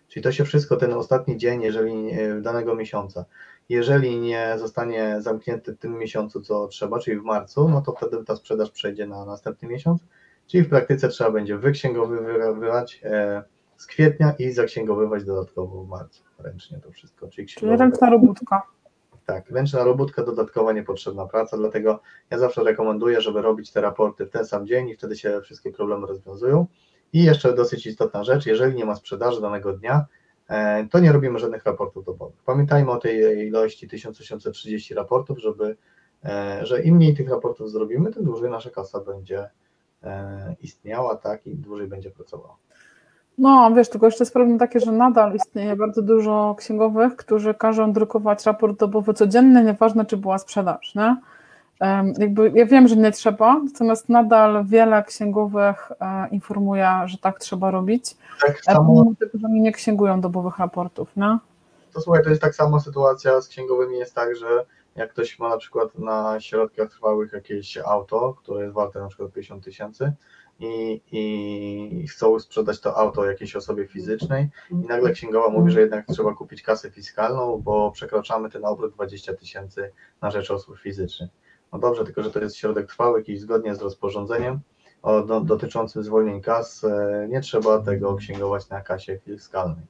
Czyli 0.09 0.25
to 0.25 0.33
się 0.33 0.45
wszystko, 0.45 0.77
ten 0.77 0.93
ostatni 0.93 1.37
dzień, 1.37 1.63
jeżeli 1.63 2.11
danego 2.43 2.75
miesiąca, 2.75 3.25
jeżeli 3.69 4.21
nie 4.21 4.55
zostanie 4.59 5.17
zamknięty 5.19 5.73
w 5.73 5.79
tym 5.79 5.99
miesiącu, 5.99 6.41
co 6.41 6.69
trzeba, 6.69 6.99
czyli 6.99 7.21
w 7.21 7.23
marcu, 7.23 7.69
no 7.69 7.83
to 7.83 7.93
wtedy 7.93 8.25
ta 8.25 8.37
sprzedaż 8.37 8.71
przejdzie 8.71 9.07
na 9.07 9.25
następny 9.25 9.69
miesiąc, 9.69 10.01
czyli 10.47 10.63
w 10.63 10.69
praktyce 10.69 11.09
trzeba 11.09 11.31
będzie 11.31 11.59
wyksięgowywać 11.59 13.01
e, 13.05 13.43
z 13.77 13.87
kwietnia 13.87 14.35
i 14.39 14.51
zaksięgowywać 14.51 15.25
dodatkowo 15.25 15.85
w 15.85 15.89
marcu 15.89 16.23
ręcznie 16.39 16.79
to 16.79 16.91
wszystko. 16.91 17.29
Czyli, 17.29 17.49
czyli 17.49 17.77
ręczna 17.77 18.11
robótka. 18.11 18.63
Tak, 19.27 19.51
ręczna 19.51 19.85
robótka, 19.85 20.23
dodatkowa 20.23 20.73
niepotrzebna 20.73 21.27
praca, 21.27 21.57
dlatego 21.57 22.01
ja 22.31 22.39
zawsze 22.39 22.65
rekomenduję, 22.65 23.21
żeby 23.21 23.43
robić 23.43 23.73
te 23.73 23.81
raporty 23.81 24.27
w 24.27 24.31
ten 24.31 24.45
sam 24.45 24.67
dzień 24.67 24.89
i 24.89 24.97
wtedy 24.97 25.17
się 25.17 25.41
wszystkie 25.41 25.71
problemy 25.71 26.07
rozwiązują. 26.07 26.67
I 27.13 27.25
jeszcze 27.25 27.55
dosyć 27.55 27.87
istotna 27.87 28.25
rzecz, 28.25 28.47
jeżeli 28.47 28.75
nie 28.75 28.85
ma 28.85 28.95
sprzedaży 28.97 29.41
danego 29.41 29.73
dnia, 29.73 30.07
e, 30.49 30.87
to 30.91 30.99
nie 30.99 31.13
robimy 31.13 31.39
żadnych 31.39 31.65
raportów 31.65 32.05
dobowych. 32.05 32.43
Pamiętajmy 32.45 32.91
o 32.91 32.99
tej 32.99 33.47
ilości 33.47 33.89
1830 33.89 34.95
raportów, 34.95 35.39
żeby, 35.39 35.77
e, 36.25 36.61
że 36.67 36.83
im 36.83 36.97
mniej 36.97 37.15
tych 37.15 37.29
raportów 37.29 37.71
zrobimy, 37.71 38.13
tym 38.13 38.25
dłużej 38.25 38.51
nasza 38.51 38.71
kasa 38.71 39.01
będzie 39.01 39.51
e, 40.03 40.57
istniała, 40.61 41.17
tak, 41.17 41.47
i 41.47 41.57
dłużej 41.57 41.87
będzie 41.87 42.11
pracowała. 42.11 42.57
No, 43.39 43.71
wiesz, 43.75 43.89
tylko 43.89 44.07
jeszcze 44.07 44.25
jest 44.25 44.33
problem 44.33 44.59
taki, 44.59 44.81
że 44.81 44.93
nadal 44.93 45.35
istnieje 45.35 45.77
bardzo 45.77 46.03
dużo 46.03 46.55
księgowych, 46.59 47.17
którzy 47.17 47.55
każą 47.55 47.93
drukować 47.93 48.47
raport 48.47 48.79
dobowy 48.79 49.15
codzienny, 49.15 49.65
nieważne 49.65 50.05
czy 50.05 50.17
była 50.17 50.39
sprzedaż, 50.39 50.95
nie? 50.95 51.17
Jakby 52.19 52.53
ja 52.55 52.67
wiem, 52.67 52.89
że 52.89 52.97
nie 52.97 53.13
trzeba, 53.13 53.61
natomiast 53.65 54.09
nadal 54.09 54.65
wiele 54.65 55.03
księgowych 55.03 55.93
e, 56.01 56.29
informuje, 56.29 56.91
że 57.05 57.19
tak 57.19 57.39
trzeba 57.39 57.71
robić. 57.71 58.17
Tak 58.47 58.61
samo... 58.61 58.79
Pomimo 58.79 59.15
tego, 59.19 59.39
że 59.39 59.49
mi 59.49 59.61
nie 59.61 59.73
księgują 59.73 60.21
dobowych 60.21 60.59
raportów, 60.59 61.17
nie? 61.17 61.39
To 61.93 62.01
słuchaj, 62.01 62.23
to 62.23 62.31
jest 62.31 62.43
tak 62.43 62.55
sama 62.55 62.81
sytuacja 62.81 63.41
z 63.41 63.49
księgowymi 63.49 63.99
jest 63.99 64.15
tak, 64.15 64.37
że 64.37 64.47
jak 64.97 65.11
ktoś 65.11 65.39
ma 65.39 65.49
na 65.49 65.57
przykład 65.57 65.99
na 65.99 66.41
środkach 66.41 66.91
trwałych 66.91 67.33
jakieś 67.33 67.79
auto, 67.79 68.35
które 68.39 68.63
jest 68.63 68.75
warte 68.75 69.01
na 69.01 69.09
przykład 69.09 69.33
50 69.33 69.65
tysięcy 69.65 70.13
i, 70.61 71.03
i 71.13 72.09
chcą 72.09 72.39
sprzedać 72.39 72.81
to 72.81 72.97
auto 72.97 73.25
jakiejś 73.25 73.57
osobie 73.57 73.87
fizycznej 73.87 74.49
i 74.71 74.75
nagle 74.75 75.13
księgowa 75.13 75.49
mówi, 75.49 75.71
że 75.71 75.81
jednak 75.81 76.07
trzeba 76.07 76.35
kupić 76.35 76.63
kasę 76.63 76.91
fiskalną, 76.91 77.63
bo 77.65 77.91
przekraczamy 77.91 78.51
ten 78.51 78.65
obrót 78.65 78.95
20 78.95 79.35
tysięcy 79.35 79.93
na 80.23 80.31
rzecz 80.31 80.51
osób 80.51 80.79
fizycznych. 80.79 81.31
No 81.73 81.79
dobrze, 81.79 82.05
tylko 82.05 82.23
że 82.23 82.31
to 82.31 82.41
jest 82.41 82.57
środek 82.57 82.89
trwały 82.89 83.23
i 83.23 83.39
zgodnie 83.39 83.75
z 83.75 83.83
rozporządzeniem 83.83 84.61
o, 85.03 85.23
do, 85.23 85.41
dotyczącym 85.41 86.03
zwolnień 86.03 86.41
kas 86.41 86.85
e, 86.85 87.27
nie 87.29 87.41
trzeba 87.41 87.79
tego 87.79 88.15
księgować 88.15 88.69
na 88.69 88.81
kasie 88.81 89.19
fiskalnej. 89.19 89.87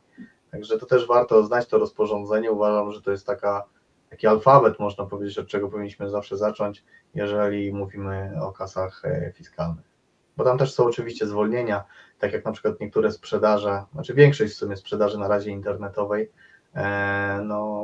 Także 0.50 0.78
to 0.78 0.86
też 0.86 1.06
warto 1.06 1.42
znać 1.42 1.66
to 1.66 1.78
rozporządzenie. 1.78 2.52
Uważam, 2.52 2.92
że 2.92 3.02
to 3.02 3.10
jest 3.10 3.26
taka, 3.26 3.64
taki 4.10 4.26
alfabet, 4.26 4.78
można 4.78 5.06
powiedzieć, 5.06 5.38
od 5.38 5.46
czego 5.46 5.68
powinniśmy 5.68 6.10
zawsze 6.10 6.36
zacząć, 6.36 6.84
jeżeli 7.14 7.72
mówimy 7.72 8.32
o 8.42 8.52
kasach 8.52 9.04
e, 9.04 9.32
fiskalnych. 9.32 9.95
Bo 10.36 10.44
tam 10.44 10.58
też 10.58 10.74
są 10.74 10.84
oczywiście 10.84 11.26
zwolnienia, 11.26 11.84
tak 12.18 12.32
jak 12.32 12.44
na 12.44 12.52
przykład 12.52 12.80
niektóre 12.80 13.12
sprzedaże, 13.12 13.84
znaczy 13.92 14.14
większość 14.14 14.52
w 14.52 14.56
sumie 14.56 14.76
sprzedaży 14.76 15.18
na 15.18 15.28
razie 15.28 15.50
internetowej, 15.50 16.30
e, 16.74 17.40
no 17.44 17.82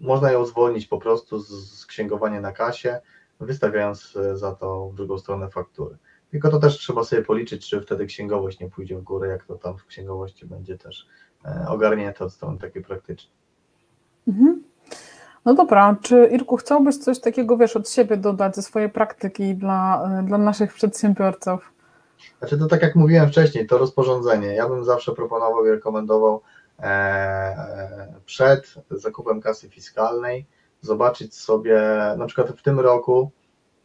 można 0.00 0.32
ją 0.32 0.44
zwolnić 0.44 0.86
po 0.86 0.98
prostu 0.98 1.38
z, 1.38 1.86
księgowania 1.86 2.40
na 2.40 2.52
kasie, 2.52 3.00
wystawiając 3.40 4.16
e, 4.16 4.36
za 4.36 4.54
to 4.54 4.88
w 4.88 4.94
drugą 4.94 5.18
stronę 5.18 5.50
faktury. 5.50 5.96
Tylko 6.30 6.50
to 6.50 6.58
też 6.58 6.78
trzeba 6.78 7.04
sobie 7.04 7.22
policzyć, 7.22 7.70
czy 7.70 7.80
wtedy 7.80 8.06
księgowość 8.06 8.60
nie 8.60 8.70
pójdzie 8.70 8.98
w 8.98 9.02
górę, 9.02 9.28
jak 9.28 9.44
to 9.44 9.54
tam 9.54 9.78
w 9.78 9.86
księgowości 9.86 10.46
będzie 10.46 10.78
też 10.78 11.06
e, 11.44 11.64
ogarnięte 11.68 12.24
od 12.24 12.32
strony 12.32 12.58
takiej 12.58 12.82
praktycznej. 12.82 13.32
Mhm. 14.28 14.62
No 15.44 15.54
dobra, 15.54 15.96
czy 16.02 16.28
Irku 16.32 16.56
chciałbyś 16.56 16.98
coś 16.98 17.20
takiego, 17.20 17.56
wiesz, 17.56 17.76
od 17.76 17.90
siebie 17.90 18.16
dodać 18.16 18.56
ze 18.56 18.62
swojej 18.62 18.90
praktyki 18.90 19.54
dla, 19.54 20.10
e, 20.20 20.22
dla 20.22 20.38
naszych 20.38 20.74
przedsiębiorców? 20.74 21.72
Znaczy 22.38 22.58
to 22.58 22.66
tak 22.66 22.82
jak 22.82 22.96
mówiłem 22.96 23.28
wcześniej, 23.28 23.66
to 23.66 23.78
rozporządzenie, 23.78 24.54
ja 24.54 24.68
bym 24.68 24.84
zawsze 24.84 25.12
proponował 25.12 25.66
i 25.66 25.70
rekomendował 25.70 26.40
E, 26.82 28.14
przed 28.26 28.74
zakupem 28.90 29.40
kasy 29.40 29.68
fiskalnej, 29.68 30.46
zobaczyć 30.80 31.34
sobie, 31.34 31.80
na 32.18 32.26
przykład 32.26 32.58
w 32.58 32.62
tym 32.62 32.80
roku, 32.80 33.30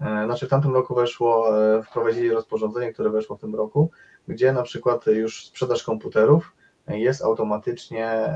e, 0.02 0.26
znaczy 0.26 0.48
w 0.48 0.50
tamtym 0.50 0.74
roku 0.74 0.96
weszło, 0.96 1.62
e, 1.78 1.84
wprowadzili 1.84 2.32
rozporządzenie, 2.32 2.94
które 2.94 3.10
weszło 3.10 3.38
w 3.38 3.42
tym 3.42 3.56
roku, 3.56 3.92
gdzie 4.28 4.54
na 4.54 4.64
przykład 4.64 5.06
już 5.08 5.46
sprzedaż 5.46 5.84
komputerów 5.84 6.54
jest 6.88 7.22
automatycznie 7.22 8.34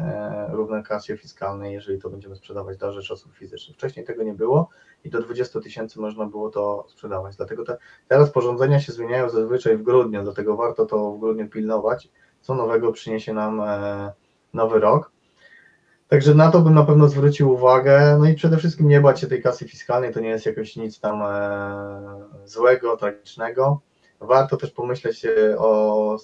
równa 0.52 0.84
kasie 0.84 1.18
fiskalnej, 1.18 1.74
jeżeli 1.74 2.00
to 2.00 2.10
będziemy 2.10 2.36
sprzedawać 2.36 2.78
dla 2.78 2.92
rzeczy 2.92 3.14
osób 3.14 3.34
fizycznych. 3.34 3.78
Wcześniej 3.78 4.06
tego 4.06 4.24
nie 4.24 4.34
było 4.34 4.70
i 5.04 5.10
do 5.10 5.22
20 5.22 5.62
tysięcy 5.62 6.00
można 6.00 6.26
było 6.26 6.50
to 6.50 6.86
sprzedawać. 6.88 7.36
Dlatego 7.36 7.66
te, 7.66 7.78
te 8.08 8.18
rozporządzenia 8.18 8.80
się 8.80 8.94
zmieniają 8.94 9.30
zazwyczaj 9.30 9.78
w 9.78 9.84
grudniu, 9.84 10.24
dlatego 10.24 10.58
warto 10.58 10.86
to 10.86 11.12
w 11.12 11.20
grudniu 11.20 11.50
pilnować, 11.50 12.10
co 12.42 12.56
nowego 12.56 12.92
przyniesie 12.92 13.34
nam 13.34 13.62
nowy 14.54 14.80
rok. 14.80 15.12
Także 16.12 16.36
na 16.36 16.52
to 16.52 16.62
bym 16.62 16.74
na 16.74 16.84
pewno 16.84 17.08
zwrócił 17.08 17.52
uwagę. 17.52 18.18
No 18.20 18.26
i 18.26 18.36
przede 18.36 18.58
wszystkim 18.58 18.88
nie 18.88 19.02
bać 19.02 19.20
się 19.20 19.28
tej 19.28 19.42
kasy 19.42 19.68
fiskalnej, 19.68 20.14
to 20.14 20.20
nie 20.20 20.30
jest 20.30 20.46
jakoś 20.46 20.76
nic 20.76 21.00
tam 21.00 21.22
e, 21.22 22.48
złego, 22.48 22.98
tragicznego. 22.98 23.82
Warto 24.22 24.58
też 24.58 24.72
pomyśleć 24.72 25.28
o, 25.58 26.18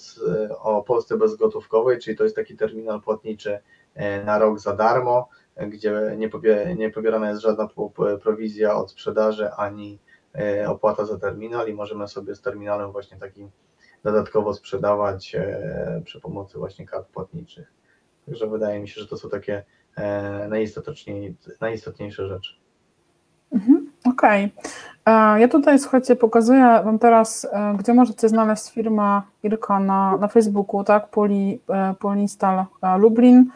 o 0.60 0.84
Polsce 0.84 1.18
bezgotówkowej, 1.18 2.00
czyli 2.00 2.18
to 2.18 2.24
jest 2.24 2.36
taki 2.36 2.56
terminal 2.56 3.02
płatniczy 3.02 3.60
e, 3.94 4.24
na 4.24 4.40
rok 4.40 4.60
za 4.60 4.76
darmo, 4.76 5.30
gdzie 5.68 6.16
nie, 6.18 6.30
pobie, 6.30 6.76
nie 6.78 6.90
pobierana 6.90 7.30
jest 7.30 7.42
żadna 7.42 7.68
prowizja 8.22 8.76
od 8.76 8.92
sprzedaży 8.92 9.50
ani 9.52 10.00
e, 10.36 10.70
opłata 10.70 11.06
za 11.06 11.20
terminal 11.20 11.68
i 11.68 11.74
możemy 11.74 12.08
sobie 12.08 12.36
z 12.36 12.42
terminalem 12.42 12.92
właśnie 12.92 13.18
takim 13.18 13.52
dodatkowo 14.04 14.54
sprzedawać 14.54 15.36
przy 16.04 16.22
pomocy 16.22 16.58
właśnie 16.58 16.86
kart 16.86 17.08
płatniczych. 17.08 17.74
Także 18.26 18.48
wydaje 18.48 18.80
mi 18.80 18.88
się, 18.88 19.02
że 19.02 19.08
to 19.08 19.18
są 19.18 19.30
takie 19.30 19.64
e, 19.96 20.50
najistotniejsze 21.62 22.28
rzeczy. 22.28 22.67
Okej. 24.10 24.52
Okay. 24.58 24.72
E, 25.06 25.40
ja 25.40 25.48
tutaj, 25.48 25.80
słuchajcie, 25.80 26.16
pokazuję 26.16 26.82
Wam 26.86 27.00
teraz, 27.00 27.48
e, 27.52 27.76
gdzie 27.80 27.94
możecie 27.94 28.30
znaleźć 28.30 28.72
firmę 28.72 29.22
Irka 29.44 29.80
na, 29.80 30.18
na 30.18 30.28
Facebooku, 30.28 30.84
tak? 30.84 31.08
Poli, 31.08 31.62
Polistal 32.00 32.66
Lublin. 32.98 33.52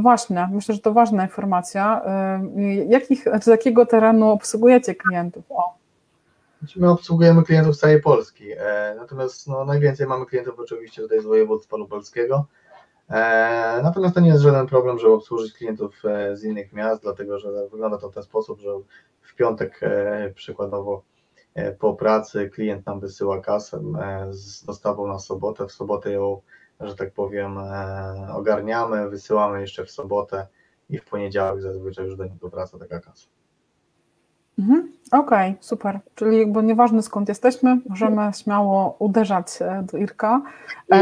Właśnie, 0.00 0.48
myślę, 0.52 0.74
że 0.74 0.80
to 0.80 0.92
ważna 0.92 1.22
informacja. 1.22 2.02
Jakich, 2.88 3.24
z 3.42 3.46
jakiego 3.46 3.86
terenu 3.86 4.30
obsługujecie 4.30 4.94
klientów? 4.94 5.44
O. 5.50 5.74
My 6.76 6.90
obsługujemy 6.90 7.42
klientów 7.42 7.76
z 7.76 7.78
całej 7.78 8.00
Polski, 8.00 8.44
natomiast 8.96 9.48
no, 9.48 9.64
najwięcej 9.64 10.06
mamy 10.06 10.26
klientów 10.26 10.58
oczywiście 10.58 11.02
tutaj 11.02 11.20
z 11.20 11.24
województwa 11.24 11.76
lubelskiego, 11.76 12.46
E, 12.63 12.63
natomiast 13.82 14.14
to 14.14 14.20
nie 14.20 14.28
jest 14.28 14.42
żaden 14.42 14.66
problem, 14.66 14.98
żeby 14.98 15.12
obsłużyć 15.12 15.52
klientów 15.52 16.02
e, 16.04 16.36
z 16.36 16.44
innych 16.44 16.72
miast, 16.72 17.02
dlatego 17.02 17.38
że 17.38 17.68
wygląda 17.68 17.98
to 17.98 18.10
w 18.10 18.14
ten 18.14 18.22
sposób, 18.22 18.60
że 18.60 18.70
w 19.20 19.34
piątek 19.34 19.80
e, 19.82 20.30
przykładowo 20.34 21.02
po 21.78 21.94
pracy 21.94 22.50
klient 22.50 22.86
nam 22.86 23.00
wysyła 23.00 23.40
kasę 23.40 23.80
z 24.30 24.64
dostawą 24.64 25.06
na 25.06 25.18
sobotę, 25.18 25.66
w 25.66 25.72
sobotę 25.72 26.12
ją, 26.12 26.40
że 26.80 26.96
tak 26.96 27.12
powiem, 27.12 27.58
ogarniamy, 28.32 29.10
wysyłamy 29.10 29.60
jeszcze 29.60 29.84
w 29.84 29.90
sobotę 29.90 30.46
i 30.90 30.98
w 30.98 31.04
poniedziałek 31.04 31.62
zazwyczaj 31.62 32.04
już 32.04 32.16
do 32.16 32.24
niego 32.24 32.48
wraca 32.48 32.78
taka 32.78 33.00
kasa. 33.00 33.26
Mhm, 34.58 34.92
Okej, 35.12 35.50
okay, 35.50 35.56
super. 35.60 36.00
Czyli 36.14 36.38
jakby 36.38 36.62
nieważne 36.62 37.02
skąd 37.02 37.28
jesteśmy, 37.28 37.80
możemy 37.88 38.30
śmiało 38.42 38.96
uderzać 38.98 39.58
do 39.82 39.98
Irka. 39.98 40.42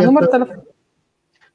Numer 0.05 0.31
telefonu. 0.31 0.72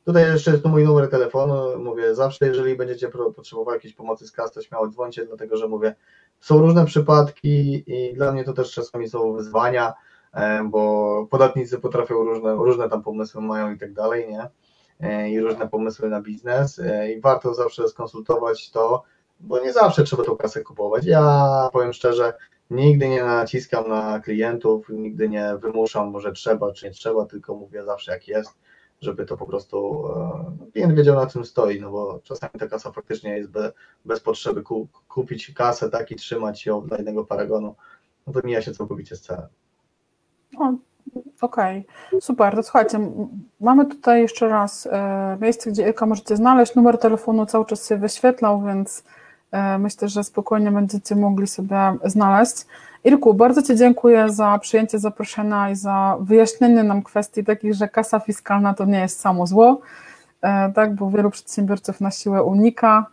Tutaj 0.08 0.32
jeszcze 0.32 0.52
jest 0.52 0.63
tu 0.63 0.70
mój 0.70 0.84
numer 0.84 1.10
telefonu. 1.10 1.80
Mówię, 1.80 2.15
zawsze 2.15 2.46
jeżeli 2.46 2.76
będziecie 2.76 3.10
potrzebowali 3.36 3.76
jakiejś 3.76 3.93
pomocy 3.93 4.28
z 4.28 4.32
kas, 4.32 4.52
to 4.52 4.62
śmiało 4.62 4.88
dzwońcie, 4.88 5.26
dlatego 5.26 5.58
że 5.58 5.67
mówię, 5.67 5.96
są 6.39 6.58
różne 6.58 6.86
przypadki 6.86 7.84
i 7.88 8.13
dla 8.13 8.32
mnie 8.32 8.43
to 8.43 8.54
też 8.54 8.72
czasami 8.72 9.10
są 9.10 9.34
wyzwania, 9.34 9.93
e, 10.34 10.63
bo 10.63 11.28
podatnicy 11.30 11.80
potrafią 11.80 12.15
różne, 12.15 12.56
różne 12.56 12.89
tam 12.89 13.04
pomysły 13.04 13.41
mają 13.41 13.74
i 13.74 13.78
tak 13.78 13.93
dalej, 13.93 14.30
nie? 14.30 14.50
E, 15.00 15.30
I 15.30 15.39
różne 15.39 15.67
pomysły 15.67 16.10
na 16.10 16.22
biznes 16.22 16.80
e, 16.80 17.12
i 17.12 17.22
warto 17.22 17.54
zawsze 17.54 17.88
skonsultować 17.88 18.72
to, 18.72 19.04
bo 19.39 19.60
nie 19.60 19.74
zawsze 19.74 20.04
trzeba 20.04 20.24
tą 20.24 20.38
kasę 20.38 20.63
kupować. 20.63 21.06
Ja 21.06 21.70
powiem 21.74 21.93
szczerze, 21.93 22.34
nigdy 22.70 23.10
nie 23.10 23.24
naciskam 23.24 23.89
na 23.89 24.20
klientów, 24.20 24.89
nigdy 24.89 25.30
nie 25.30 25.58
wymuszam, 25.62 26.20
że 26.20 26.32
trzeba 26.32 26.72
czy 26.72 26.86
nie 26.86 26.91
trzeba, 26.91 27.26
tylko 27.26 27.56
mówię 27.56 27.84
zawsze 27.84 28.12
jak 28.12 28.28
jest 28.28 28.66
żeby 29.01 29.25
to 29.25 29.38
po 29.38 29.45
prostu 29.45 30.07
e, 30.67 30.71
klient 30.71 30.95
wiedział 30.95 31.15
na 31.15 31.27
czym 31.27 31.45
stoi, 31.45 31.81
no 31.81 31.91
bo 31.91 32.19
czasami 32.23 32.51
ta 32.60 32.67
kasa 32.67 32.91
faktycznie 32.91 33.38
jest 33.38 33.49
be, 33.49 33.71
bez 34.05 34.19
potrzeby 34.19 34.63
kupić 35.07 35.53
kasę 35.53 35.89
tak 35.89 36.12
i 36.12 36.15
trzymać 36.15 36.65
ją 36.65 36.81
dla 36.81 36.97
jednego 36.97 37.25
paragonu, 37.25 37.75
no 38.27 38.33
to 38.33 38.39
mija 38.43 38.62
się 38.62 38.71
całkowicie 38.71 39.15
z 39.15 39.21
celem. 39.21 39.47
Okej, 41.41 41.86
okay. 42.12 42.21
super. 42.21 42.55
To 42.55 42.63
słuchajcie, 42.63 42.99
mamy 43.60 43.86
tutaj 43.86 44.21
jeszcze 44.21 44.47
raz 44.47 44.88
e, 44.91 45.38
miejsce, 45.41 45.71
gdzie 45.71 45.88
Ilka 45.88 46.05
możecie 46.05 46.36
znaleźć. 46.36 46.75
Numer 46.75 46.97
telefonu 46.97 47.45
cały 47.45 47.65
czas 47.65 47.88
się 47.88 47.97
wyświetlał, 47.97 48.62
więc 48.62 49.03
e, 49.51 49.77
myślę, 49.77 50.10
że 50.10 50.23
spokojnie 50.23 50.71
będziecie 50.71 51.15
mogli 51.15 51.47
sobie 51.47 51.97
znaleźć. 52.03 52.65
Irku, 53.08 53.34
bardzo 53.34 53.62
Ci 53.62 53.76
dziękuję 53.76 54.30
za 54.30 54.60
przyjęcie 54.60 55.00
zaproszenia 55.00 55.70
i 55.70 55.76
za 55.76 56.17
wyjaśnienie 56.22 56.84
nam 56.84 57.04
kwestii 57.04 57.43
takich, 57.43 57.74
że 57.74 57.88
kasa 57.88 58.20
fiskalna 58.20 58.74
to 58.74 58.86
nie 58.86 59.00
jest 59.00 59.20
samo 59.20 59.48
zło, 59.48 59.82
e, 60.41 60.72
tak, 60.74 60.96
bo 60.96 61.12
wielu 61.12 61.30
przedsiębiorców 61.30 62.02
na 62.02 62.12
siłę 62.12 62.43
unika. 62.43 63.06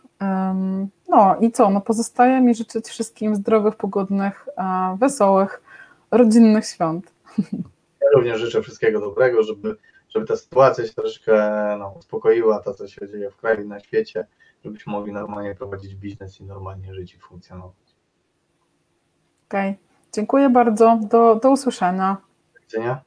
No 1.09 1.35
i 1.39 1.51
co, 1.51 1.69
no 1.69 1.81
pozostaje 1.81 2.41
mi 2.41 2.55
życzyć 2.55 2.87
wszystkim 2.87 3.35
zdrowych, 3.35 3.75
pogodnych, 3.75 4.47
e, 4.57 4.97
wesołych, 4.99 5.61
rodzinnych 6.11 6.65
świąt. 6.65 7.13
Ja 8.01 8.07
również 8.15 8.39
życzę 8.39 8.61
wszystkiego 8.61 8.99
dobrego, 8.99 9.43
żeby, 9.43 9.75
żeby 10.09 10.25
ta 10.25 10.35
sytuacja 10.35 10.87
się 10.87 10.93
troszkę 10.93 11.35
no, 11.79 11.93
uspokoiła, 11.99 12.59
to 12.59 12.73
co 12.73 12.87
się 12.87 13.07
dzieje 13.07 13.31
w 13.31 13.37
kraju 13.37 13.63
i 13.63 13.67
na 13.67 13.79
świecie, 13.79 14.27
żebyśmy 14.65 14.93
mogli 14.93 15.13
normalnie 15.13 15.55
prowadzić 15.55 15.95
biznes 15.95 16.41
i 16.41 16.43
normalnie 16.43 16.93
żyć 16.93 17.13
i 17.15 17.19
funkcjonować. 17.19 17.84
Okej, 19.55 19.77
dziękuję 20.13 20.49
bardzo. 20.49 20.99
Do, 21.01 21.35
do 21.35 21.51
usłyszenia. 21.51 22.17
Do 22.53 22.59
widzenia. 22.59 23.01